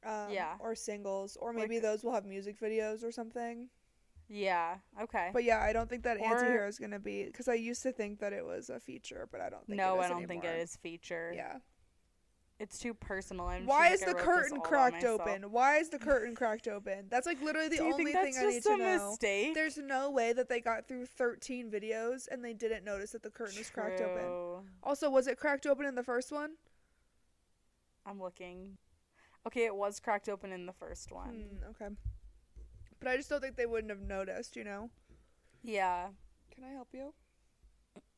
[0.05, 0.57] Um, Yeah.
[0.61, 3.71] Or singles, or maybe Like- those will have music videos or something.
[4.29, 4.79] Yeah.
[5.01, 5.31] Okay.
[5.33, 7.93] But yeah, I don't think that Or- anti-hero is gonna be because I used to
[7.93, 9.77] think that it was a feature, but I don't think.
[9.77, 11.33] no, it is I don't think it is feature.
[11.35, 11.59] Yeah.
[12.63, 13.49] It's too personal.
[13.49, 15.51] And Why is the "I wrote this curtain cracked open?
[15.51, 17.07] Why is the curtain cracked open?
[17.11, 19.11] That's like literally the only thing I need to a know.
[19.11, 19.53] mistake?
[19.53, 23.31] There's no way that they got through 13 videos and they didn't notice that the
[23.31, 24.65] curtain was cracked open.
[24.85, 26.53] Also, was it cracked open in the first one?
[28.07, 28.79] I'm looking.
[29.45, 31.31] Okay, it was cracked open in the first one.
[31.31, 31.93] Hmm, okay.
[33.01, 34.89] But I just don't think they wouldn't have noticed, you know?
[35.65, 36.11] Yeah.
[36.55, 37.13] Can I help you?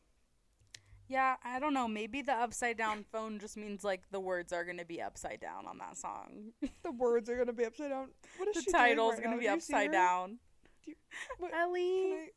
[1.09, 1.87] Yeah, I don't know.
[1.87, 5.39] Maybe the upside down phone just means like the words are going to be upside
[5.39, 6.51] down on that song.
[6.83, 8.07] The words are going to be upside down.
[8.37, 10.39] What is the she doing title's right going to be Do you see upside down.
[10.83, 10.95] Do you-
[11.39, 12.13] what- Ellie.
[12.13, 12.29] I-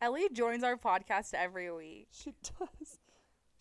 [0.00, 2.08] Ellie joins our podcast every week.
[2.12, 2.98] She does.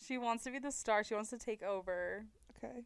[0.05, 1.03] She wants to be the star.
[1.03, 2.25] She wants to take over.
[2.57, 2.81] Okay.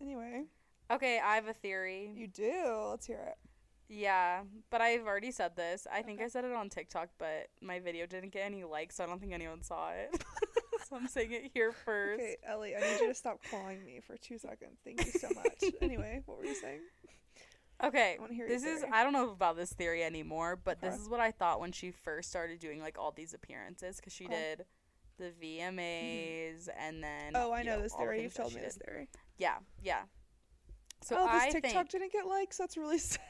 [0.00, 0.44] Anyway,
[0.90, 2.12] Okay, I have a theory.
[2.16, 2.86] you do.
[2.90, 3.38] Let's hear it.
[3.88, 5.86] Yeah, but I've already said this.
[5.92, 9.04] I think I said it on TikTok, but my video didn't get any likes, so
[9.04, 10.24] I don't think anyone saw it.
[10.88, 12.20] so I'm saying it here first.
[12.20, 14.78] Okay, Ellie, I need you to stop calling me for two seconds.
[14.84, 15.72] Thank you so much.
[15.82, 16.80] anyway, what were you saying?
[17.82, 18.84] Okay, I wanna hear this is.
[18.90, 21.90] I don't know about this theory anymore, but this is what I thought when she
[21.90, 24.56] first started doing like all these appearances because she Okay.
[24.56, 24.66] did
[25.18, 26.70] the VMAs hmm.
[26.78, 28.22] and then Oh, I you know this theory.
[28.22, 28.86] You've told me this did.
[28.86, 29.08] theory.
[29.38, 30.02] Yeah, yeah.
[31.02, 32.56] So oh, this I TikTok think didn't get likes.
[32.56, 33.20] That's really sad.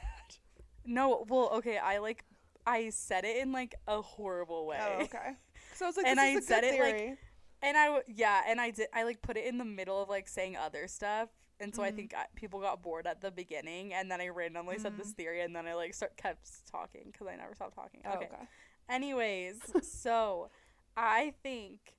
[0.85, 1.25] No.
[1.27, 1.77] Well, okay.
[1.77, 2.23] I like
[2.65, 4.79] I said it in like a horrible way.
[4.81, 5.31] Oh, okay.
[5.73, 7.17] So I was like, And this I is a said it, like.
[7.61, 10.27] And I yeah, and I did I like put it in the middle of like
[10.27, 11.29] saying other stuff.
[11.59, 11.95] And so I Mhm.
[11.95, 15.15] think I, people got bored at the beginning, and then I randomly said this Mhm.
[15.15, 18.01] theory, and then I like start, kept talking because I never stopped talking.
[18.05, 18.25] Oh, okay.
[18.25, 18.43] okay.
[18.89, 20.49] Anyways, so
[20.97, 21.95] I think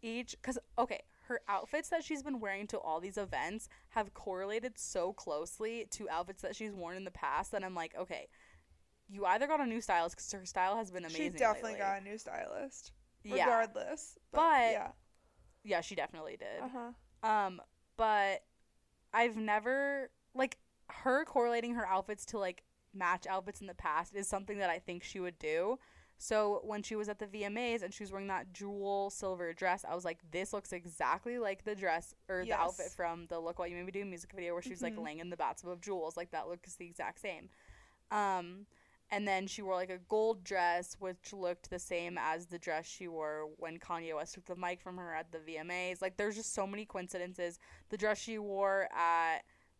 [0.00, 4.76] each because okay, her outfits that she's been wearing to all these events have correlated
[4.76, 8.26] so closely to outfits that she's worn in the past that I'm like, okay,
[9.08, 11.32] you either got a new stylist because her style has been amazing.
[11.32, 11.86] She definitely lately.
[11.86, 12.92] got a new stylist.
[13.24, 14.18] yeah, Regardless.
[14.32, 14.88] But, But- yeah.
[15.62, 16.62] yeah, she definitely did.
[16.62, 16.68] Uh
[17.22, 17.28] huh.
[17.28, 17.62] Um,
[17.96, 18.42] but
[19.14, 24.26] I've never like her correlating her outfits to like match outfits in the past is
[24.26, 25.78] something that I think she would do.
[26.22, 29.86] So when she was at the VMAs and she was wearing that jewel silver dress,
[29.88, 33.58] I was like, this looks exactly like the dress or the outfit from the "Look
[33.58, 35.02] What You Made Me Do" music video where she was like Mhm.
[35.02, 36.18] laying in the bathtub of jewels.
[36.18, 37.48] Like that looks the exact same.
[38.10, 38.66] Um,
[39.10, 42.84] and then she wore like a gold dress, which looked the same as the dress
[42.84, 46.02] she wore when Kanye West took the mic from her at the VMAs.
[46.02, 47.58] Like, there's just so many coincidences.
[47.88, 49.38] The dress she wore at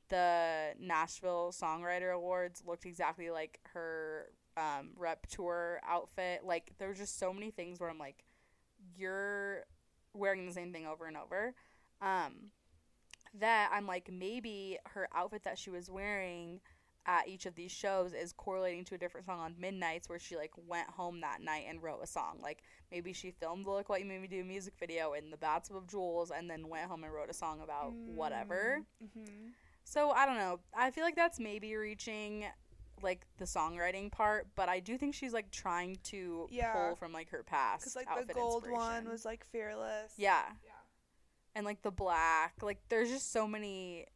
[0.09, 6.43] the Nashville Songwriter Awards looked exactly like her um, rep tour outfit.
[6.45, 8.25] Like, there's just so many things where I'm like,
[8.97, 9.65] you're
[10.13, 11.55] wearing the same thing over and over.
[12.03, 12.51] Um,
[13.39, 16.61] that I'm like, maybe her outfit that she was wearing
[17.07, 20.37] at each of these shows is correlating to a different song on Midnights where she
[20.37, 22.39] like went home that night and wrote a song.
[22.43, 25.37] Like maybe she filmed the Look What You Made Me Do music video in the
[25.37, 28.83] bathtub of jewels and then went home and wrote a song about whatever.
[29.03, 29.49] Mm-hmm.
[29.85, 30.61] So I don't know.
[30.77, 32.45] I feel like that's maybe reaching
[33.03, 36.73] like the songwriting part, but I do think she's like trying to Yeah.
[36.73, 37.83] pull from like her past.
[37.85, 40.13] Because like the gold one was like fearless.
[40.17, 40.71] yeah, Yeah.
[41.55, 42.55] and like the black.
[42.63, 44.07] Like there's just so many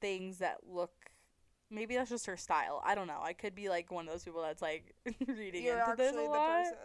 [0.00, 0.92] things that look.
[1.72, 2.82] Maybe that's just her style.
[2.84, 3.20] I don't know.
[3.22, 4.94] I could be like one of those people that's like
[5.26, 6.64] reading You're into this a lot.
[6.64, 6.76] person.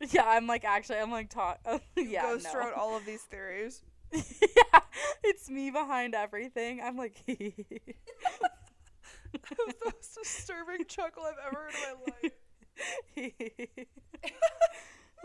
[0.10, 0.98] Yeah, I'm like actually.
[0.98, 1.60] I'm like talk.
[1.96, 2.58] yeah, Ghost no.
[2.58, 3.82] wrote all of these theories.
[4.12, 4.80] yeah,
[5.22, 6.80] it's me behind everything.
[6.82, 7.22] I'm like.
[9.42, 12.32] That was the most disturbing chuckle I've ever heard in my life.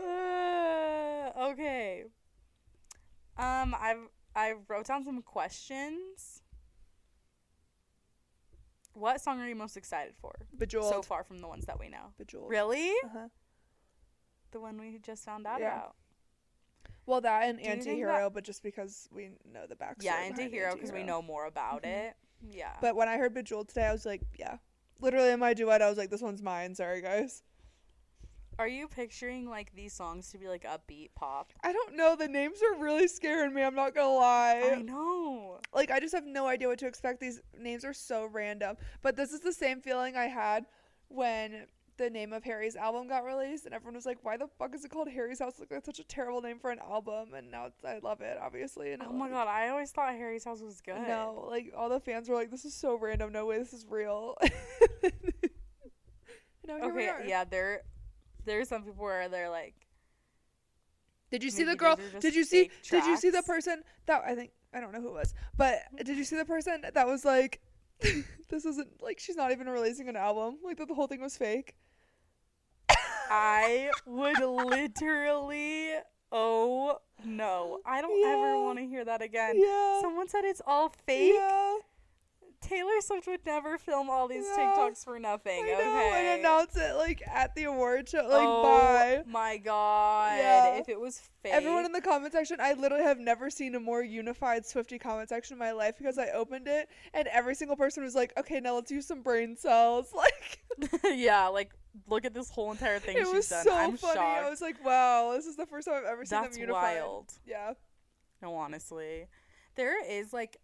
[0.00, 2.04] uh, okay.
[3.38, 6.42] Um, I've I wrote down some questions.
[8.92, 10.92] What song are you most excited for Bejeweled.
[10.92, 12.12] so far from the ones that we know?
[12.18, 12.50] Bejeweled.
[12.50, 12.90] Really?
[13.04, 13.28] Uh-huh.
[14.50, 15.74] The one we just found out Yeah.
[15.78, 15.96] about?
[17.06, 20.02] Well, that and Do you think anti-hero, but just because we know the backstory.
[20.04, 21.86] Yeah, behind anti-hero because we know more about Mhm.
[22.08, 22.16] it.
[22.48, 22.72] Yeah.
[22.80, 24.56] But when I heard Bejeweled today, I was like, yeah.
[25.00, 26.74] Literally in my duet, I was like, this one's mine.
[26.74, 27.42] Sorry, guys.
[28.58, 31.52] are you picturing like these songs to be like upbeat pop?
[31.64, 32.14] I don't know.
[32.16, 33.62] The names are really scaring me.
[33.62, 34.72] I'm not gonna lie.
[34.76, 35.58] I know.
[35.74, 37.20] like I just have no idea what to expect.
[37.20, 38.76] These names are so random.
[39.00, 40.66] But this is the same feeling I had
[41.08, 41.66] when
[42.00, 44.84] the name of Harry's album got released, and everyone was like, "Why the fuck is
[44.84, 47.34] it called Harry's House?" Like that's such a terrible name for an album.
[47.34, 48.92] And now it's, I love it, obviously.
[48.92, 51.00] And Oh my like- god, I always thought Harry's House was good.
[51.06, 53.32] No, like all the fans were like, "This is so random.
[53.32, 54.36] No way, this is real."
[56.66, 57.82] now here we Okay, yeah, there
[58.44, 59.74] there's some people where they're like
[61.30, 61.96] Did you see the girl?
[61.96, 62.62] these are just Did you see?
[62.64, 65.34] fake Did you see the person that I think I don't know who it was,
[65.56, 67.60] but did you see the person that was like,
[68.48, 70.58] "This isn't like she's not even releasing an album.
[70.64, 71.76] Like that the whole thing was fake."
[73.30, 75.92] I would literally
[76.32, 77.80] oh no.
[77.86, 79.54] I don't ever want to hear that again.
[79.56, 80.00] Yeah.
[80.00, 81.32] Someone said it's all fake.
[81.34, 81.76] Yeah.
[82.60, 84.74] Taylor Swift would never film all these Yeah.
[84.76, 85.64] TikToks for nothing.
[85.64, 86.12] I know, okay.
[86.14, 89.22] and announce it like at the award show, like oh bye.
[89.26, 90.38] my god.
[90.38, 90.74] Yeah.
[90.76, 91.52] If it was fake.
[91.54, 95.30] Everyone in the comment section, I literally have never seen a more unified Swifty comment
[95.30, 98.60] section in my life because I opened it and every single person was like, "Okay,
[98.60, 100.60] now let's use some brain cells." Like
[101.04, 101.70] yeah, like
[102.06, 103.64] look at this whole entire thing it she's was done.
[103.64, 104.14] so I'm funny.
[104.14, 104.44] shocked.
[104.46, 107.00] I was like, "Wow, this is the first time I've ever seen That's them unified."
[107.00, 107.32] wild.
[107.46, 107.74] Yeah.
[108.42, 109.26] No, honestly.
[109.76, 110.56] There is like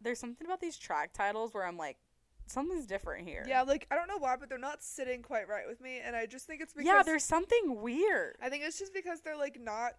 [0.00, 1.96] there's something about these track titles where I'm like,
[2.46, 3.44] something's different here.
[3.48, 6.14] Yeah, like I don't know why, but they're not sitting quite right with me, and
[6.14, 8.36] I just think it's because yeah, there's something weird.
[8.42, 9.92] I think it's just because they're like not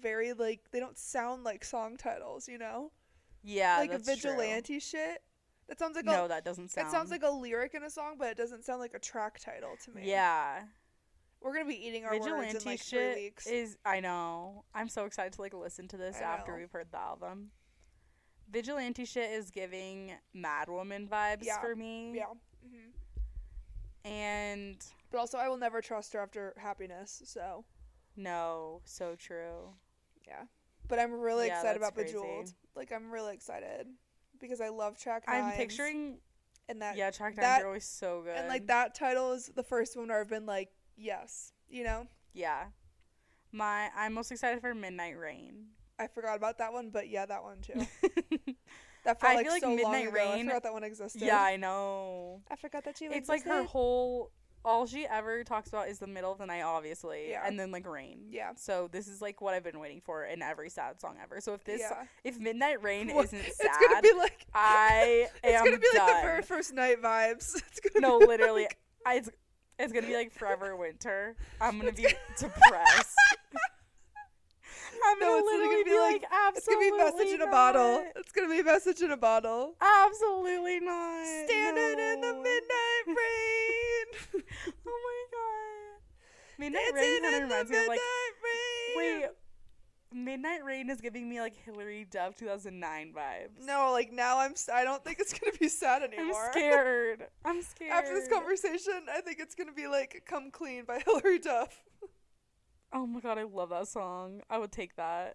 [0.00, 2.92] very like they don't sound like song titles, you know,
[3.42, 4.30] Yeah, like a that's true.
[4.32, 5.22] vigilante shit.
[5.68, 6.88] That sounds like No, a that doesn't sound.
[6.88, 9.38] it sounds like a lyric in a song, but it doesn't sound like a track
[9.40, 10.02] title to me.
[10.04, 10.62] Yeah,
[11.40, 13.46] we're gonna be eating our words vigilante in like three shit weeks.
[13.46, 13.76] is.
[13.84, 14.64] I know.
[14.74, 16.58] I'm so excited to like listen to this I after know.
[16.58, 17.50] we've heard the album.
[18.50, 22.12] Vigilante shit is giving Mad Woman vibes Yeah, for me.
[22.14, 22.26] yeah.
[22.62, 22.90] hmm
[24.04, 24.76] And
[25.10, 27.22] But also, I will never trust her after happiness.
[27.24, 27.64] So
[28.16, 29.74] no, so true.
[30.26, 30.42] yeah.
[30.88, 32.12] But I'm really Yeah, excited about crazy.
[32.12, 32.52] Bejeweled.
[32.76, 33.86] Like I'm really excited
[34.44, 36.18] because I love track I'm picturing
[36.68, 38.36] and that yeah, track nines that- are always so good.
[38.36, 42.06] and like that title is the first one where I've been like, yes, you know.
[42.32, 42.64] Yeah.
[43.52, 45.66] My I'm most excited for Midnight Rain.
[45.98, 47.86] I forgot about that one, but yeah, that one too.
[49.04, 50.16] That felt I like feel like so long Midnight ago.
[50.18, 51.20] I Rain- forgot that one existed.
[51.20, 52.40] yeah, I know.
[52.50, 53.10] I forgot that you.
[53.12, 54.30] It's like her whole
[54.64, 57.42] all she ever talks about is the middle of the night, obviously, Yeah.
[57.46, 58.20] and then like rain.
[58.30, 58.52] Yeah.
[58.56, 61.40] So this is like what I've been waiting for in every sad song ever.
[61.40, 62.04] So if this, yeah.
[62.24, 64.46] if Midnight Rain isn't sad, It's gonna be like.
[64.54, 66.06] I it's gonna be done.
[66.06, 67.54] like the very first night vibes.
[67.70, 69.30] It's gonna no, literally, like- I, it's,
[69.78, 71.36] it's gonna be like forever winter.
[71.60, 72.06] I'm gonna be
[72.38, 73.16] depressed.
[75.06, 77.34] I'm No, gonna it's literally gonna be be like- like, absolutely it's gonna be message
[77.34, 78.04] in a bottle.
[78.16, 79.74] It's gonna be message in a bottle.
[79.80, 81.26] Absolutely not.
[81.46, 83.83] Standing in the midnight rain.
[84.86, 86.00] Oh my god.
[86.58, 89.20] Midnight Dancing Rain kind in of reminds me of like midnight rain.
[89.22, 89.30] wait.
[90.16, 93.66] Midnight Rain is giving me like Hilary Duff 2009 vibes.
[93.66, 94.54] No, like now I'm.
[94.72, 96.44] I don't think it's gonna be sad anymore.
[96.46, 97.26] I'm scared.
[97.44, 97.92] I'm scared.
[97.94, 101.82] After this conversation, I think it's gonna be like "Come Clean" by Hilary Duff.
[102.92, 104.40] Oh my god, I love that song.
[104.48, 105.34] I would take that.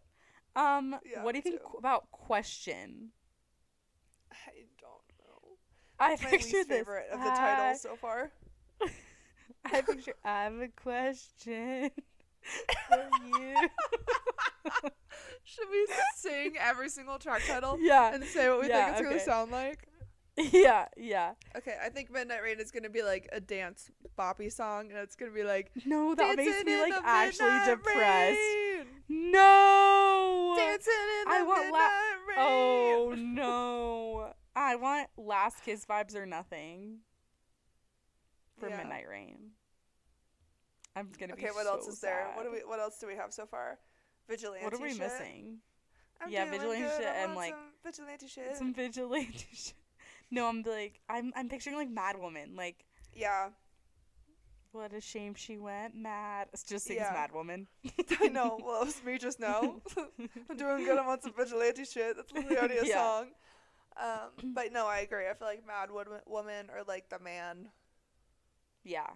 [0.56, 1.78] Um, Yeah, what do you think too.
[1.78, 3.10] about Question?
[4.32, 5.58] I don't know.
[6.00, 6.78] I It's my picture least this.
[6.80, 8.32] favorite of the I- titles so far.
[9.74, 10.14] I picture.
[10.24, 11.92] I have a question
[12.90, 13.56] for you.
[15.44, 19.10] Should we sing every single track title yeah, and say what we Yeah, think it's
[19.10, 19.88] gonna sound like?
[20.54, 21.32] yeah, yeah.
[21.58, 25.16] Okay, I think Midnight Rain is gonna be like a dance boppy song, and it's
[25.16, 28.38] gonna be like No, that makes me like actually depressed.
[28.38, 30.56] rain, No.
[30.58, 32.38] Dancing in the I want la- midnight rain.
[32.38, 34.34] Oh no.
[34.56, 37.00] I want Last Kiss vibes or nothing
[38.60, 38.78] for Yeah.
[38.78, 39.52] Midnight Rain.
[40.96, 42.28] I'm gonna be Okay, what else so is there?
[42.36, 42.60] What do we?
[42.60, 43.78] What else do we have so far?
[44.28, 44.60] Vigilante.
[44.64, 44.72] Shit.
[44.72, 45.00] What are we shit.
[45.00, 45.58] missing?
[46.22, 48.58] I'm Yeah, vigilante good, shit and, like, vigilante shit.
[48.58, 49.74] Some vigilante shit.
[50.32, 52.56] No, I'm like I'm I'm picturing like Mad Woman.
[52.56, 53.50] Like yeah,
[54.72, 56.48] what a shame she went mad.
[56.54, 57.12] It's just sings Yeah.
[57.14, 57.68] Mad Woman.
[58.22, 58.60] I know.
[58.64, 59.82] Well, it was me just now.
[60.50, 60.98] I'm doing good.
[61.00, 62.16] I'm on some vigilante shit.
[62.18, 62.96] That's literally already a Yeah.
[62.96, 63.28] song.
[63.98, 65.28] Um, but no, I agree.
[65.28, 65.90] I feel like Mad
[66.28, 67.70] Woman or like the man.
[68.84, 69.08] Yeah.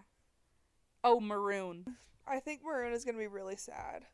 [1.03, 1.85] Oh, Maroon.
[2.27, 4.05] I think Maroon is gonna be really sad.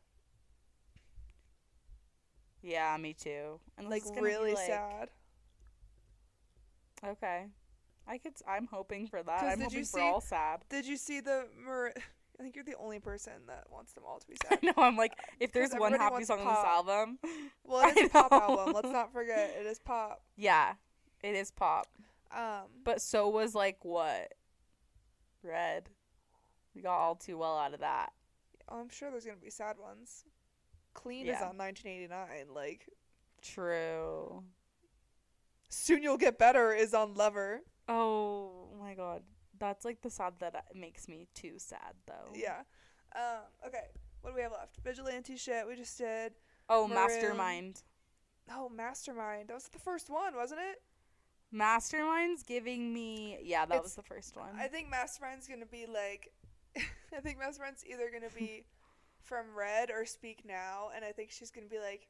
[2.62, 3.60] Yeah, me too.
[3.78, 5.08] And Like really sad.
[7.04, 7.46] Okay.
[8.06, 8.32] I could.
[8.46, 9.44] I'm hoping for that.
[9.44, 10.60] I'm did hoping you for see- all sad.
[10.68, 11.94] Did you see the Mar-
[12.38, 14.62] I think you're the only person that wants them all to be I sad.
[14.62, 14.72] know.
[14.78, 17.18] I'm like, if there's one happy song on this album,
[17.64, 18.74] Well, it is a pop album.
[18.74, 20.22] Let's not forget it is pop.
[20.36, 20.74] yeah,
[21.22, 21.86] it is pop.
[22.34, 24.32] Um, But so was like what?
[25.42, 25.88] Red.
[26.74, 28.10] We got all too well out of that.
[28.68, 30.24] I'm sure there's gonna be sad ones.
[30.94, 32.54] Clean is on 1989.
[32.54, 32.88] Like
[33.42, 34.42] True.
[35.68, 37.60] soon you'll get better is on Lover.
[37.88, 39.22] Oh my god.
[39.58, 42.32] That's like the sad that uh, makes me too sad though.
[42.34, 42.60] Yeah.
[43.14, 43.88] Um, okay.
[44.22, 44.78] What do we have left?
[44.84, 45.66] Vigilante shit.
[45.66, 46.32] We just did.
[46.68, 47.06] Oh, Maroon.
[47.08, 47.82] Mastermind.
[48.50, 49.48] Oh, Mastermind.
[49.48, 50.82] That was the first one, wasn't it?
[51.52, 54.50] Mastermind's giving me yeah, that It's- was the first one.
[54.56, 56.32] I think Mastermind's gonna be like.
[57.16, 58.64] I think Mastermind's either gonna be
[59.22, 62.08] from Red or Speak Now, and I think she's gonna be like,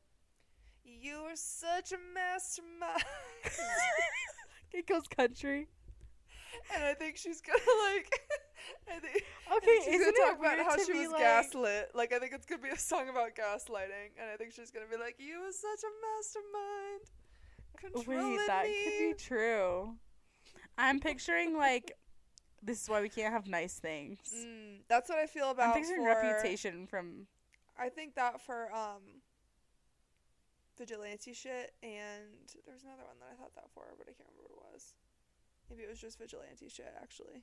[0.85, 3.03] "You are such a mastermind,"
[4.73, 5.69] it goes country.
[6.75, 7.59] and I think she's gonna
[7.95, 8.21] like.
[8.89, 9.25] I think.
[9.51, 11.91] I Okay, think she's gonna talk about how she was like, gaslit.
[11.95, 14.87] Like I think it's gonna be a song about gaslighting, and I think she's gonna
[14.91, 17.01] be like, "You are such a mastermind,
[18.05, 19.97] controlling Wait, that me." could be true.
[20.79, 21.93] I'm picturing like
[22.63, 24.19] this is why we can't have nice things.
[24.35, 25.77] Mm, that's what I feel about.
[25.77, 26.05] I'm for.
[26.05, 27.27] reputation from
[27.79, 29.23] I think that for um.
[30.79, 34.31] Vigilante shit, and there was another one that I thought that for, but I can't
[34.31, 34.95] remember what it was.
[35.69, 37.43] Maybe it was just vigilante shit, actually.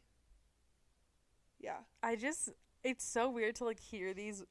[1.60, 1.78] Yeah.
[2.02, 2.50] I just
[2.84, 4.44] it's so weird to like hear these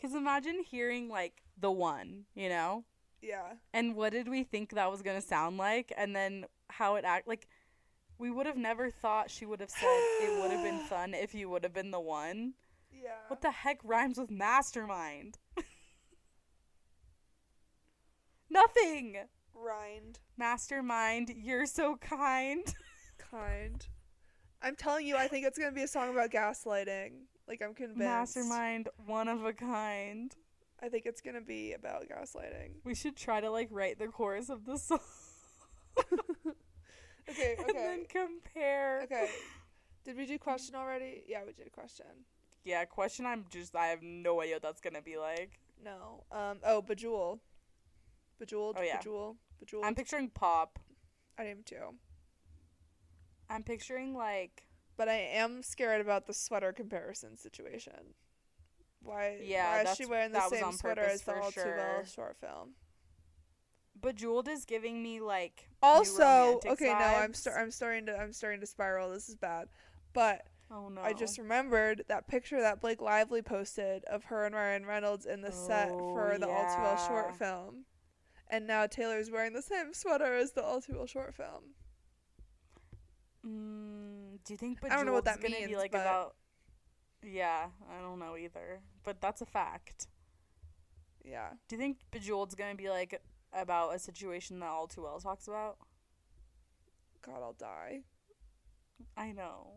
[0.00, 2.84] cuz imagine hearing like the one, you know?
[3.22, 3.54] Yeah.
[3.72, 7.04] And what did we think that was going to sound like and then how it
[7.04, 7.48] act like
[8.18, 11.34] we would have never thought she would have said it would have been fun if
[11.34, 12.54] you would have been the one.
[12.92, 13.10] Yeah.
[13.28, 15.38] What the heck rhymes with mastermind?
[18.50, 19.16] Nothing.
[19.54, 20.18] Rind.
[20.36, 22.62] Mastermind, you're so kind.
[23.30, 23.88] Kind.
[24.62, 27.12] I'm telling you, I think it's gonna be a song about gaslighting.
[27.48, 27.98] Like I'm convinced.
[27.98, 30.32] Mastermind, one of a kind.
[30.80, 32.74] I think it's gonna be about gaslighting.
[32.84, 35.00] We should try to like write the chorus of the song
[37.30, 39.02] Okay, and then compare.
[39.04, 39.28] Okay.
[40.04, 41.24] Did we do question already?
[41.26, 42.06] Yeah, we did question.
[42.64, 45.58] Yeah, question I'm just I have no idea what that's gonna be like.
[45.84, 46.24] No.
[46.30, 47.40] Um oh, Bejewel.
[48.38, 48.76] Bejeweled.
[48.78, 48.98] Oh, yeah.
[48.98, 49.36] Bejewel.
[49.58, 49.84] Bejeweled.
[49.84, 50.78] I'm picturing pop.
[51.38, 51.94] I am too.
[53.50, 58.14] I'm picturing like But I am scared about the sweater comparison situation.
[59.02, 59.38] Why?
[59.42, 61.40] Yeah, why is she wearing the that was same on sweater purpose as the for
[61.40, 62.04] All Too Well sure.
[62.06, 62.74] short film?
[64.00, 67.36] Bejeweled is giving me like Also, okay, no, I'm vibes.
[67.36, 67.56] start.
[67.60, 68.16] I'm starting to.
[68.16, 69.10] I'm starting to spiral.
[69.10, 69.68] This is bad.
[70.12, 71.00] But oh no.
[71.00, 75.40] I just remembered that picture that Blake Lively posted of her and Ryan Reynolds in
[75.40, 77.84] the set for Oh, the All Too Well short film.
[78.48, 81.74] And now Taylor's wearing the same sweater as the All Too Well short film.
[83.46, 86.34] Mm, do you think Bejeweled's I don't know what that gonna be means, like about?
[87.22, 90.08] Yeah, I don't know either, but that's a fact.
[91.24, 91.50] Yeah.
[91.68, 93.20] Do you think Bejeweled's gonna be like
[93.56, 95.76] about a situation that All Too Well talks about?
[97.22, 98.00] God, I'll die.
[99.16, 99.72] I know.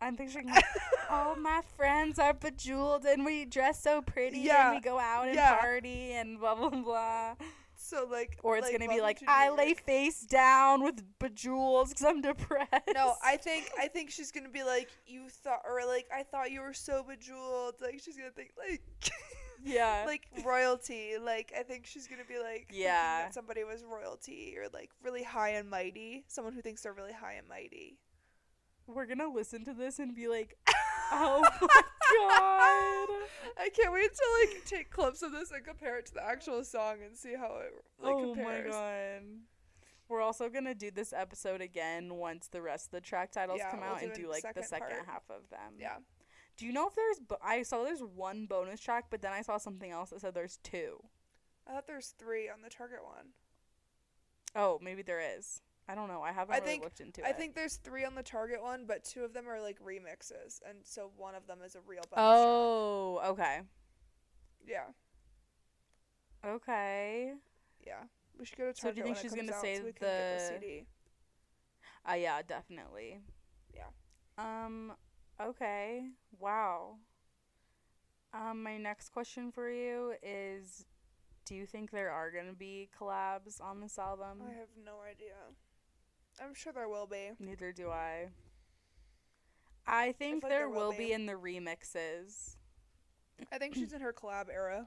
[0.00, 0.64] I'm picturing like,
[1.10, 5.26] all my friends are bejeweled and we dress so pretty Yeah, and we go out
[5.26, 5.56] and yeah.
[5.58, 7.34] party and blah blah blah.
[7.76, 12.04] So like, Or it's like, gonna be like I lay face down with bejewels because
[12.04, 12.70] I'm depressed.
[12.94, 16.50] No, I think I think she's gonna be like you thought, or like I thought
[16.50, 17.74] you were so bejeweled.
[17.80, 18.80] Like she's gonna think like,
[19.64, 21.12] yeah like royalty.
[21.22, 23.22] Like I think she's gonna be like, Yeah.
[23.24, 26.24] that somebody was royalty or like really high and mighty.
[26.28, 27.98] Someone who thinks they're really high and mighty.
[28.86, 30.56] we're gonna listen to this and be like,
[31.12, 31.82] oh my
[32.28, 33.28] god.
[33.58, 36.64] I can't wait to like take clips of this and compare it to the actual
[36.64, 38.66] song and see how it like oh compares.
[38.66, 39.22] my god.
[40.08, 43.70] We're also gonna do this episode again once the rest of the track titles Yeah,
[43.70, 45.06] come we'll out do and do like the second second part.
[45.06, 45.74] half of them.
[45.78, 45.96] Yeah.
[46.56, 47.18] Do you know if there's?
[47.18, 50.34] Bo- I saw there's one bonus track, but then I saw something else that said
[50.34, 51.02] there's two.
[51.66, 53.28] I thought there's three on the Target one.
[54.54, 55.62] Oh, maybe there is.
[55.88, 56.22] I don't know.
[56.22, 57.30] I haven't I really think- looked into I it.
[57.30, 60.60] I think there's three on the Target one, but two of them are like remixes,
[60.68, 62.24] and so one of them is a real bonus track.
[62.24, 63.60] Oh, okay,
[64.66, 64.84] Yeah,
[66.44, 67.32] okay.
[67.84, 68.02] yeah.
[68.38, 69.92] We should go to Target So do you think she's gonna out say so we
[69.92, 70.86] can get the the- CD.
[72.08, 73.20] Uh, yeah, definitely.
[73.74, 73.86] Yeah.
[74.38, 74.92] Um.
[75.48, 76.04] Okay.
[76.38, 76.96] Wow.
[78.34, 78.62] Um.
[78.62, 80.84] My next question for you is,
[81.44, 84.42] do you think there are gonna be collabs on this album?
[84.48, 85.34] I have no idea.
[86.42, 87.30] I'm sure there will be.
[87.38, 88.28] Neither do I.
[89.86, 91.06] I think like there, there will will be.
[91.06, 92.56] be in the remixes.
[93.52, 94.86] I think she's in her collab era.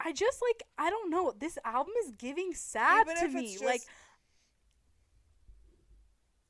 [0.00, 1.32] I just like I don't know.
[1.38, 3.52] This album is giving sad Even to me.
[3.54, 3.88] it's like just-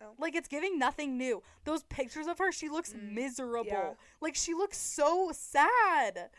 [0.01, 0.15] Oh.
[0.19, 1.43] like it's giving nothing new.
[1.65, 3.67] Those pictures of her, she looks Mm, miserable.
[3.67, 3.95] yeah.
[4.21, 6.31] Like she looks so sad.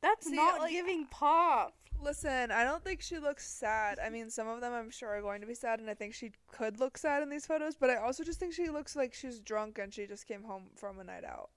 [0.00, 1.74] That's See, not like- giving pop.
[2.02, 3.98] Listen, I don't think she looks sad.
[3.98, 6.14] I mean, some of them I'm sure are going to be sad, and I think
[6.14, 7.76] she could look sad in these photos.
[7.76, 10.70] But I also just think she looks like she's drunk and she just came home
[10.76, 11.50] from a night out.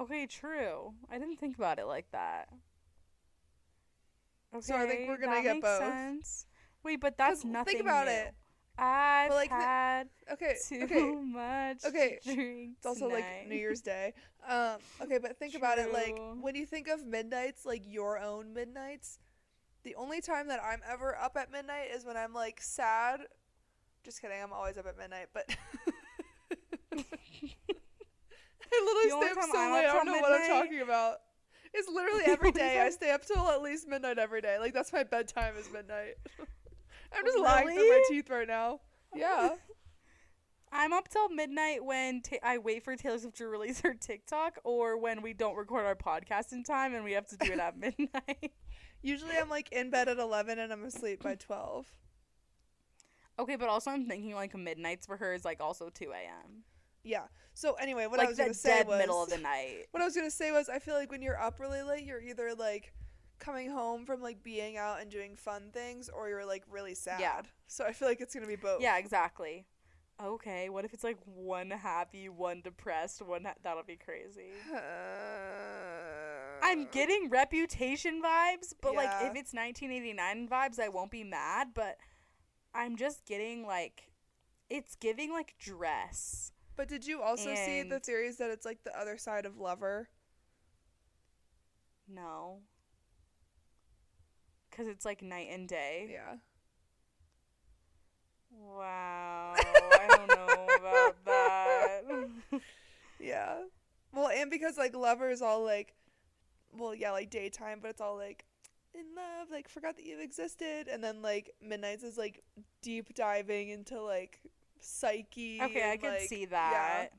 [0.00, 0.94] Okay, true.
[1.08, 2.48] I didn't think about it like that.
[4.52, 5.78] Okay, So I think we're gonna get both.
[5.78, 6.46] Sense.
[6.82, 7.74] Wait, but that's nothing.
[7.74, 8.12] Think about new.
[8.12, 8.34] it.
[8.76, 11.10] I've like, the- had Okay, too okay.
[11.14, 13.24] much okay, drink It's also like.
[13.48, 14.14] New Year's Day.
[14.48, 15.92] Um, okay, but think about it.
[15.92, 16.38] Like True.
[16.40, 19.18] when you think of midnights, like your own midnights,
[19.84, 23.20] the only time that I'm ever up at midnight is when I'm like sad.
[24.04, 24.40] Just kidding.
[24.42, 25.44] I'm always up at midnight, but
[28.72, 29.86] I literally stay up so late.
[29.86, 31.16] I don't know what I'm talking about.
[31.72, 32.80] It's literally The every day.
[32.80, 34.58] I stay up till at least midnight every day.
[34.58, 36.14] Like that's my bedtime is midnight.
[37.12, 38.80] I'm just lying through my teeth right now.
[39.14, 39.50] Yeah.
[40.72, 44.58] I'm up till midnight when ta- I wait for Taylor Swift to release her TikTok,
[44.64, 47.60] or when we don't record our podcast in time and we have to do it
[47.60, 48.52] at midnight.
[49.00, 51.86] Usually I'm like in bed at 11 and I'm asleep by 12.
[53.38, 56.64] okay, but also I'm thinking like midnights for her is like also 2 a.m.
[57.04, 57.24] Yeah.
[57.52, 59.84] So anyway, what I was gonna say dead was middle of the night.
[59.92, 62.22] what I was gonna say was I feel like when you're up really late, you're
[62.22, 62.92] either like
[63.44, 67.20] coming home from like being out and doing fun things, or you're like really sad.
[67.20, 67.42] Yeah.
[67.66, 68.80] So I feel like it's gonna be both.
[68.80, 69.66] Yeah, exactly.
[70.22, 74.50] Okay, what if it's like one happy, one depressed, one ha- that'll be crazy.
[76.62, 81.96] I'm getting reputation vibes, but like if it's 1989 vibes, I won't be mad, but
[82.74, 84.12] I'm just getting like
[84.70, 86.52] it's giving like dress.
[86.76, 89.58] But did you also see the and- theories that it's like the other side of
[89.58, 90.08] Lover?
[92.08, 92.60] No.
[94.76, 96.08] Cuz it's like night and day.
[96.12, 96.36] Yeah.
[98.50, 99.54] Wow.
[99.56, 102.02] I don't know about that.
[103.20, 103.62] Yeah.
[104.12, 105.94] Well, and because like Lover is all like,
[106.76, 108.44] well, yeah, like daytime, but it's all like
[108.92, 112.42] in love, like forgot that you existed, and then like Midnight's is like
[112.82, 114.40] deep diving into like
[114.80, 115.60] psyche.
[115.62, 117.10] okay, I can like- see that.
[117.12, 117.18] Yeah.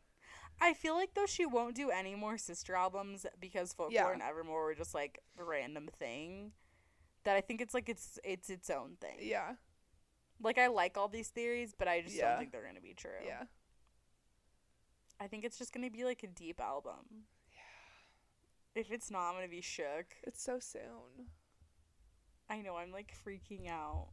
[0.62, 4.12] I feel like though she won't do any more sister albums because Folklore Yeah.
[4.14, 6.52] and Evermore were just like a random thing.
[7.26, 9.18] That I think it's like it's it's its own thing.
[9.20, 9.56] Yeah.
[10.42, 12.30] Like I like all these theories, but I just Yeah.
[12.30, 13.12] don't think they're gonna be true.
[13.26, 13.44] Yeah.
[15.20, 17.26] I think it's just gonna be like a deep album.
[17.52, 18.82] Yeah.
[18.82, 20.16] If it's not, I'm gonna be shook.
[20.24, 21.30] It's so soon.
[22.50, 24.10] I know, I'm like freaking out.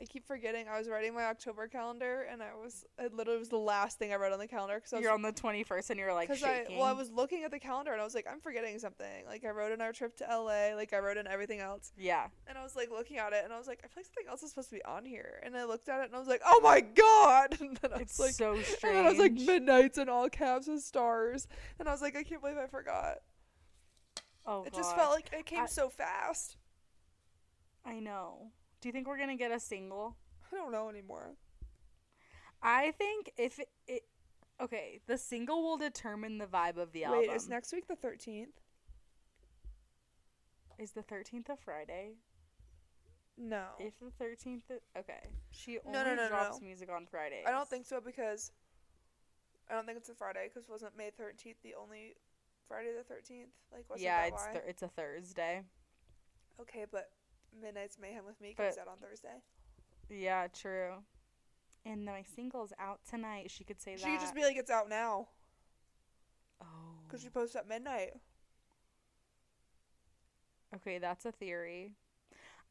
[0.00, 3.48] I keep forgetting I was writing my October calendar and I was it literally was
[3.48, 6.12] the last thing I wrote on the calendar because You're on the 21st and you're
[6.12, 8.40] like Because I well, I was looking at the calendar and I was like, I'm
[8.40, 9.24] forgetting something.
[9.26, 12.26] Like I wrote in our trip to LA, like I wrote in everything else, yeah.
[12.48, 14.26] and I was like looking at it and I was like, I feel like something
[14.28, 15.40] else is supposed to be on here.
[15.44, 17.56] And I looked at it and I was like, Oh my god!
[17.60, 18.94] And then I It's was like, so and strange.
[18.96, 21.46] then I was like, midnights in all caps with stars,
[21.78, 23.18] and I was like, I can't believe I forgot.
[24.44, 26.56] oh, it just felt like it came I- so fast.
[27.86, 28.50] I know.
[28.84, 30.14] Do you think we're gonna get a single?
[30.52, 31.36] I don't know anymore.
[32.62, 34.02] I think if it, it
[34.60, 37.20] okay, the single will determine the vibe of the album.
[37.20, 38.60] Wait, is next week the thirteenth?
[40.78, 42.16] Is the 13th a Friday?
[43.38, 44.64] No, If the 13th,
[44.98, 45.28] okay.
[45.50, 47.42] She only No, no, no, drops music on Friday.
[47.46, 48.52] I don't think so because
[49.70, 52.16] I don't think it's a Friday because wasn't May thirteenth the only
[52.68, 53.48] Friday the thirteenth?
[53.72, 55.62] Like wasn't yeah, it's th- it's a Thursday.
[56.60, 57.08] Okay, but
[57.60, 59.42] Midnight's Mayhem with me But- comes out on Thursday.
[60.08, 60.94] Yeah, true.
[61.86, 63.50] And my single's out tonight.
[63.50, 64.06] She could say She that.
[64.06, 65.28] She could just be like, it's out now
[66.62, 66.66] oh.
[67.06, 68.14] because she posts at midnight.
[70.74, 71.92] Okay, that's a theory.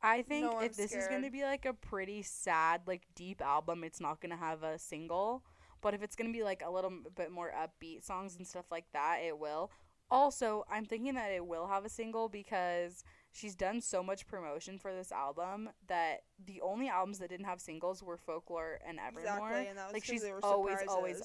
[0.01, 3.41] I think No, if this is going to be like a pretty sad, like deep
[3.41, 5.43] album, it's not going to have a single.
[5.81, 8.65] But if it's going to be like a little bit more upbeat songs and stuff
[8.71, 9.71] like that, it will.
[10.11, 13.03] Also, I'm thinking that it will have a single because
[13.33, 17.59] she's done so much promotion for this album that the only albums that didn't have
[17.59, 19.49] singles were Folklore and Evermore.
[19.51, 21.21] Exactly, and like she's always, always,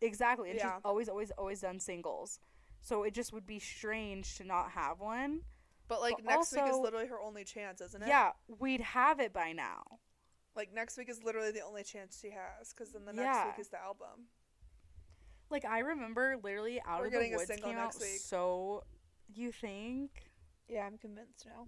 [0.00, 0.76] exactly, and Yeah.
[0.76, 2.38] she's always, always, always done singles.
[2.80, 5.42] So it just would be strange to not have one.
[5.88, 8.08] But like But next week is literally her only chance, isn't it?
[8.08, 9.82] Yeah, we'd have it by now.
[10.56, 13.46] Like next week is literally the only chance she has because then the next Yeah.
[13.48, 14.28] week is the album.
[15.50, 18.84] Like I remember, literally, Out We're of the Woods came out so.
[19.26, 20.30] You think?
[20.68, 21.66] Yeah, I'm convinced now.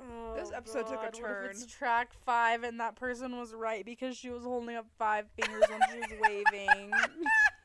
[0.00, 1.42] Oh, This episode took a turn.
[1.44, 4.86] what if it's track five, and that person was right because she was holding up
[4.98, 6.90] five fingers when she was waving.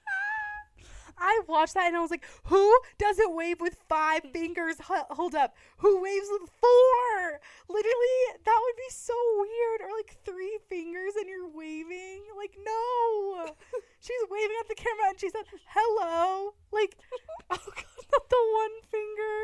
[1.23, 4.75] I watched that and I was like, "Who doesn't wave with five fingers?
[4.83, 7.39] Hold up, who waves with four?
[7.69, 9.81] Literally, that would be so weird.
[9.87, 12.23] Or like three fingers and you're waving.
[12.35, 13.55] Like, no.
[14.01, 16.97] She's waving at the camera and she said, "Hello." Like,
[17.49, 19.39] oh god, not the one finger.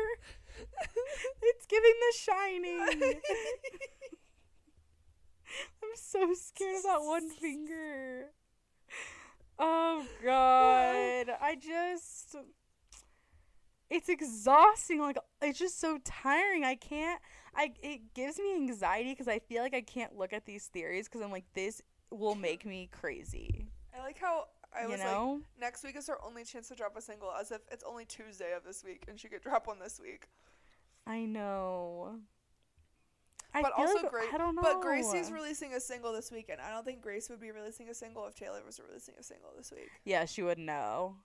[1.42, 3.20] it's giving the shining.
[5.82, 8.32] I'm so scared of that one finger.
[9.62, 11.36] Oh god.
[11.40, 12.34] I just
[13.90, 16.64] it's exhausting like it's just so tiring.
[16.64, 17.20] I can't
[17.54, 21.08] I it gives me anxiety cuz I feel like I can't look at these theories
[21.08, 23.66] cuz I'm like this will make me crazy.
[23.96, 25.32] I like how I you was know?
[25.34, 28.04] like, next week is her only chance to drop a single, as if it's only
[28.04, 30.28] Tuesday of this week and she could drop one this week.
[31.06, 32.20] I know.
[33.52, 34.28] I but also, like, Grace.
[34.32, 34.62] I don't know.
[34.62, 36.60] But Gracie's releasing a single this weekend.
[36.60, 39.50] I don't think Grace would be releasing a single if Taylor was releasing a single
[39.56, 39.90] this week.
[40.04, 41.16] Yeah, she would know.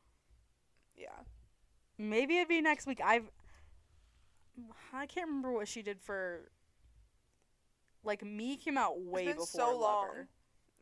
[0.98, 1.10] Yeah.
[1.98, 3.00] Maybe it'd be next week.
[3.04, 3.30] I've
[4.94, 6.50] I can't remember what she did for
[8.04, 10.08] like me came out way before so long.
[10.08, 10.28] Lover.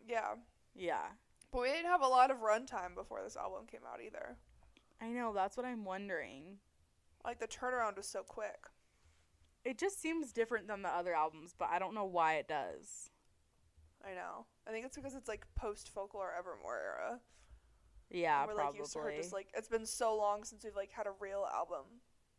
[0.07, 0.35] Yeah.
[0.75, 1.05] Yeah.
[1.51, 4.37] But we didn't have a lot of runtime before this album came out either.
[5.01, 6.57] I know, that's what I'm wondering.
[7.23, 8.67] Like the turnaround was so quick.
[9.66, 13.09] It just seems different than the other albums, but I don't know why it does.
[14.05, 14.45] I know.
[14.68, 17.20] I think it's because it's like post folklore Evermore era.
[18.09, 18.80] Yeah, we're probably.
[18.80, 21.14] like used to her just like it's been so long since we've like had a
[21.20, 21.86] real album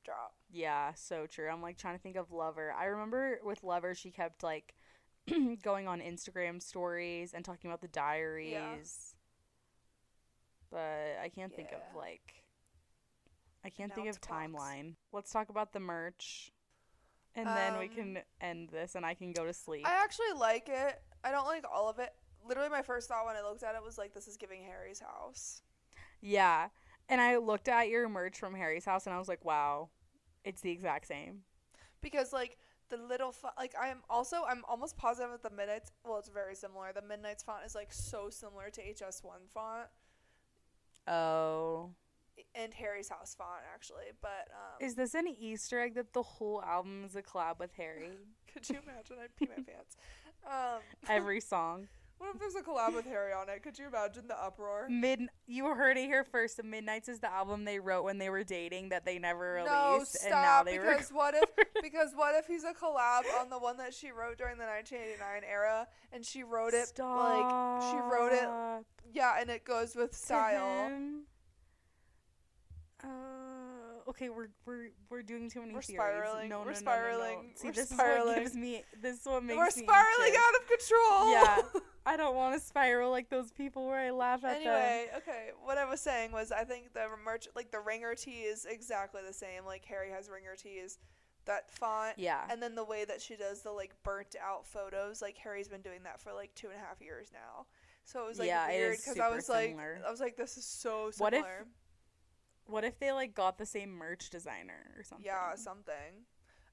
[0.05, 0.35] drop.
[0.51, 1.49] yeah, so true.
[1.49, 2.73] I'm like trying to think of Lover.
[2.73, 4.75] I remember with Lover she kept like
[5.63, 8.53] going on Instagram stories and talking about the diaries.
[8.53, 8.77] Yeah.
[10.71, 12.45] But I can't think of like
[13.65, 14.95] I can't Now think of timeline.
[15.13, 16.53] Let's talk about the merch.
[17.37, 19.87] And then we Um, can end this and I can go to sleep.
[19.87, 21.03] I actually like it.
[21.25, 22.15] I don't like all of it.
[22.47, 25.01] Literally my first thought when I looked at it was like this is giving Harry's
[25.01, 25.63] house.
[26.21, 26.69] yeah.
[27.09, 29.91] And I looked at your merch from Harry's house and I was like, wow,
[30.45, 31.43] it's the exact same.
[32.01, 32.57] because like
[32.91, 36.29] the little fo- like I am also I'm almost positive that the midnights well it's
[36.29, 36.93] very similar.
[36.93, 39.89] The midnights font is like so similar to HS1 font
[41.09, 41.91] Oh.
[42.55, 44.13] And Harry's house font actually.
[44.21, 47.73] But um Is this an Easter egg that the whole album is a collab with
[47.77, 48.19] Harry?
[48.53, 49.97] could you imagine I'd pee my pants.
[50.47, 51.89] Um Every song.
[52.19, 53.63] What if there's a collab with Harry on it?
[53.63, 54.87] Could you imagine the uproar?
[54.89, 56.57] Mid, you heard it here first.
[56.57, 59.71] The Midnight's is the album they wrote when they were dating that they never released,
[59.71, 60.67] No, and now stop.
[60.67, 61.45] Because what if
[61.83, 65.43] because what if he's a collab on the one that she wrote during the 1989
[65.47, 70.89] era, and she wrote it like she wrote it, yeah, and it goes with style.
[70.89, 71.25] him.
[73.05, 76.01] Uh, okay, we're we're we're doing too many We're theories.
[76.01, 76.93] spiraling, No, we're no, no, no, no.
[76.93, 78.27] spiraling, See, we're this is spiraling.
[78.29, 78.83] what gives me.
[79.01, 80.43] This is what makes We're me spiraling anxious.
[80.43, 81.33] out of control.
[81.33, 81.81] Yeah.
[82.07, 84.69] I don't want to spiral like those people where I laugh at them.
[84.75, 85.51] anyway, okay.
[85.63, 89.23] What I was saying was, I think the merch, like the ringer tee, is exactly
[89.27, 89.65] the same.
[89.65, 90.99] Like Harry has ringer tees,
[91.47, 92.43] that font, Yeah.
[92.51, 95.23] and then the way that she does the like burnt out photos.
[95.23, 97.65] Like Harry's been doing that for like two and a half years now.
[98.05, 99.75] So it was like Yeah, weird because I was like.
[100.07, 101.21] I was like, this is so similar.
[101.21, 101.67] What if
[102.67, 105.25] What if they like got the same merch designer or something?
[105.27, 106.25] Yeah, something.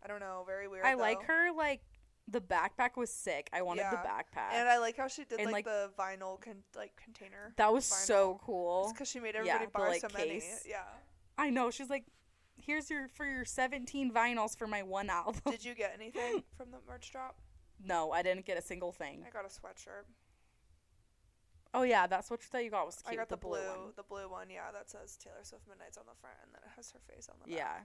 [0.04, 0.44] I don't know.
[0.48, 0.86] Very weird.
[0.86, 1.82] I like her like
[2.28, 3.50] the backpack was sick.
[3.52, 4.54] I wanted the backpack.
[4.54, 7.54] and I like how she did And, like, like- the vinyl con- like container.
[7.58, 8.40] that was so vinyl.
[8.46, 8.90] cool.
[8.94, 10.42] because she made Yeah, everybody the, buy like, so many.
[10.68, 10.84] Yeah.
[11.38, 11.72] I know.
[11.72, 12.06] She's like,
[12.56, 15.42] here's your for your 17 vinyls for my one album.
[15.50, 17.38] Did you get anything from the merch drop?
[17.84, 19.24] no, I didn't get a single thing.
[19.28, 20.06] I got a sweatshirt.
[21.74, 23.14] Oh yeah, that switch that you got was cute.
[23.14, 23.94] I got the, blue, one.
[23.96, 24.50] the blue one.
[24.50, 27.30] Yeah, that says Taylor Swift Midnight's on the front, and then it has her face
[27.30, 27.58] on the back.
[27.58, 27.78] Yeah.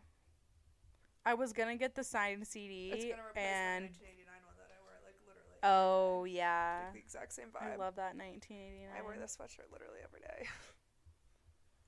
[1.24, 4.70] I was gonna get the signed CD It's gonna replace and the 1989 one that
[4.70, 5.58] I wear, like literally.
[5.62, 7.74] oh yeah, Like, the exact same vibe.
[7.74, 8.90] I love that 1989.
[8.90, 10.46] I wear this sweatshirt literally every day.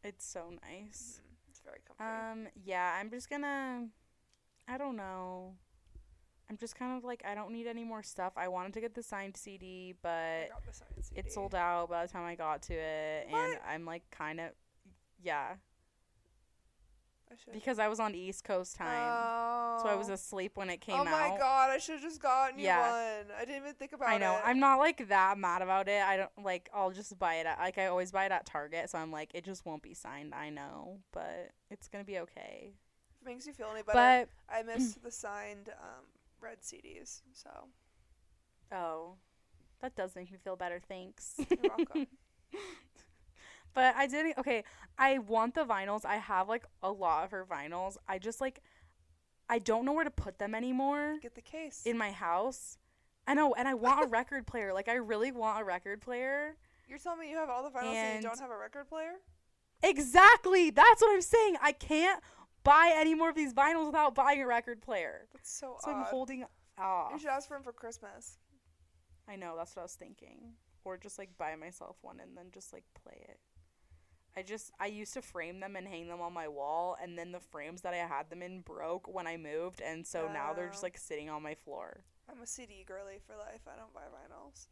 [0.04, 1.20] It's so nice.
[1.20, 1.50] Mhm.
[1.50, 2.02] It's very comfy.
[2.02, 3.88] Um, yeah, I'm just gonna.
[4.68, 5.54] I don't know.
[6.50, 8.32] I'm just kind of like I don't need any more stuff.
[8.36, 11.20] I wanted to get the signed CD, but signed CD.
[11.20, 14.50] it sold out by the time I got to it, and I'm like kind of,
[15.22, 15.56] yeah,
[17.30, 19.12] I because I was on East Coast time,
[19.82, 20.14] so I was Oh.
[20.14, 21.06] asleep when it came out.
[21.06, 21.38] Oh my out.
[21.38, 21.70] god!
[21.70, 22.80] I should have just gotten you Yeah.
[22.80, 23.30] one.
[23.36, 24.14] I didn't even think about it.
[24.14, 24.40] I know.
[24.42, 26.02] I'm not like that mad about it.
[26.02, 26.70] I don't like.
[26.72, 28.88] I'll just buy it at like I always buy it at Target.
[28.88, 30.32] So I'm like, it just won't be signed.
[30.34, 32.72] I know, but it's gonna be okay.
[33.20, 36.04] If it makes you feel any better, But I missed the signed um,
[36.40, 37.22] red CDs.
[37.32, 37.50] So
[38.72, 39.14] oh,
[39.80, 40.80] that does make me feel better.
[40.88, 41.34] Thanks.
[41.38, 42.06] you're welcome.
[43.74, 44.38] but I didn't.
[44.38, 44.64] Okay,
[44.98, 46.04] I want the vinyls.
[46.04, 47.96] I have like a lot of her vinyls.
[48.08, 48.60] I just like,
[49.48, 51.82] I don't know where to put them anymore Get the case.
[51.84, 52.78] in my house.
[53.26, 54.72] I know, and I want a record player.
[54.72, 56.56] Like I really want a record player.
[56.88, 58.88] You're telling me you have all the vinyls and, And- you don't have a record
[58.88, 59.12] player?
[59.82, 60.70] Exactly.
[60.70, 61.54] That's what I'm saying.
[61.62, 62.20] I can't
[62.64, 65.26] buy any more of these vinyls without buying a record player.
[65.32, 66.06] That's so, So I'm odd.
[66.06, 66.44] holding
[67.12, 68.38] you should ask for him for Christmas.
[69.28, 70.52] I know, that's what I was thinking.
[70.84, 73.38] Or just like buy myself one and then just like play it.
[74.36, 77.32] I just I used to frame them and hang them on my wall and then
[77.32, 80.68] the frames that I had them in broke when I moved and so now they're
[80.68, 82.04] just like sitting on my floor.
[82.30, 83.62] I'm a CD girly for life.
[83.66, 84.68] I don't buy vinyls.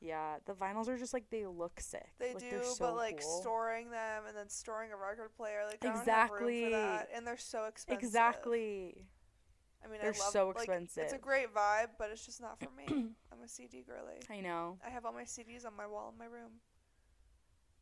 [0.00, 2.10] Yeah, the vinyls are just like they look sick.
[2.18, 3.40] They like, do, so but like cool.
[3.40, 6.70] storing them and then storing a record player, like I don't have room for Exactly.
[6.70, 8.04] that, and they're so expensive.
[8.04, 9.06] Exactly.
[9.84, 12.58] I mean, They're I love so like, It's a great vibe, but it's just not
[12.58, 12.84] for me.
[13.32, 14.20] I'm a CD girly.
[14.30, 14.78] I know.
[14.86, 16.52] I have all my CDs on my wall in my room.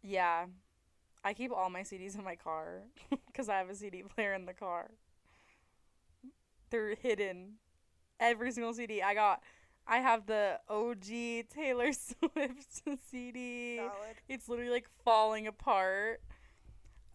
[0.03, 0.47] Yeah.
[1.25, 2.83] I keep all my CDs in my car
[3.27, 4.91] because I have a CD player in the car.
[6.71, 7.55] They're hidden.
[8.19, 9.01] Every single CD.
[9.01, 9.43] I got,
[9.87, 13.77] I have the OG Taylor Swift CD.
[13.77, 13.93] Valid.
[14.29, 16.21] It's literally like falling apart.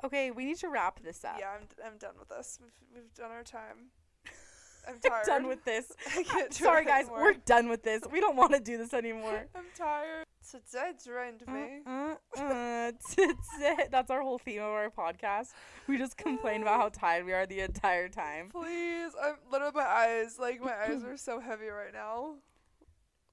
[0.03, 1.38] Okay, we need to wrap this up.
[1.39, 2.59] Yeah, I'm, I'm done with this.
[2.61, 3.91] We've, we've done our time.
[4.88, 5.26] I'm tired.
[5.26, 5.91] done with this.
[6.15, 7.05] I can't do Sorry, guys.
[7.05, 7.24] anymore.
[7.24, 8.03] We're done with this.
[8.11, 9.47] We don't want to do this anymore.
[9.55, 10.26] I'm tired.
[10.49, 11.82] Today drained me.
[11.86, 13.91] Uh, uh, uh, that's it.
[13.91, 15.49] That's our whole theme of our podcast.
[15.88, 18.49] We just complain about how tired we are the entire time.
[18.49, 20.38] Please, I'm literally my eyes.
[20.39, 22.36] Like my eyes are so heavy right now.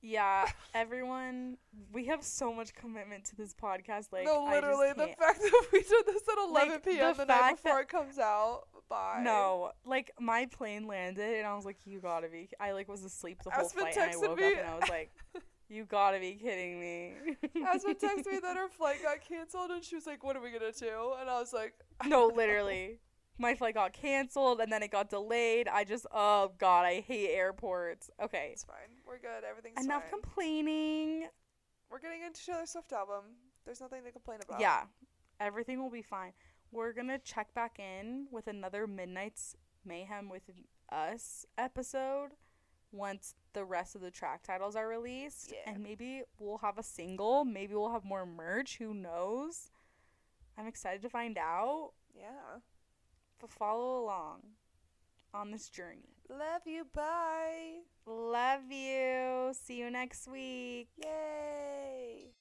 [0.07, 1.57] Yeah, everyone,
[1.91, 4.13] we have so much commitment to this podcast.
[4.13, 7.15] Like, no, literally, the fact that we did this at 11 Like, p.m.
[7.17, 8.65] the the, night before that- it comes out.
[8.91, 9.23] Bye.
[9.25, 13.03] No, like my plane landed and I was like, "You gotta be!" I like was
[13.03, 15.11] asleep the whole Aspen flight and I woke me- up and I was like,
[15.71, 17.15] "You gotta be kidding me!"
[17.67, 20.51] Aspen texted me that her flight got canceled, and she was like, "What are we
[20.51, 21.73] gonna do?" And I was like,
[22.07, 22.99] no, literally,
[23.39, 25.69] my flight got canceled and then it got delayed.
[25.69, 28.11] I just, oh god, I hate airports.
[28.23, 28.99] Okay, "It's fine.
[29.07, 29.45] We're good.
[29.49, 29.85] Everything's fine.
[29.85, 30.21] enough fine.
[30.21, 31.29] complaining.
[31.91, 33.25] We're getting into Taylor Swift album.
[33.65, 34.85] There's nothing to complain about." Yeah,
[35.41, 36.33] everything will be fine.
[36.71, 40.43] We're gonna check back in with another Midnight's Mayhem with
[40.91, 42.31] Us episode
[42.93, 45.53] once the rest of the track titles are released.
[45.53, 45.73] Yeah.
[45.73, 47.45] And maybe we'll have a single.
[47.45, 48.79] Maybe we'll have more merch.
[48.79, 49.71] Who knows?
[50.57, 51.93] I'm excited to find out.
[52.17, 52.61] Yeah.
[53.49, 54.41] Follow along
[55.33, 56.15] on this journey.
[56.29, 56.87] Love you.
[56.95, 57.83] Bye.
[58.07, 59.53] Love you.
[59.53, 60.89] See you next week.
[61.03, 62.33] Yay!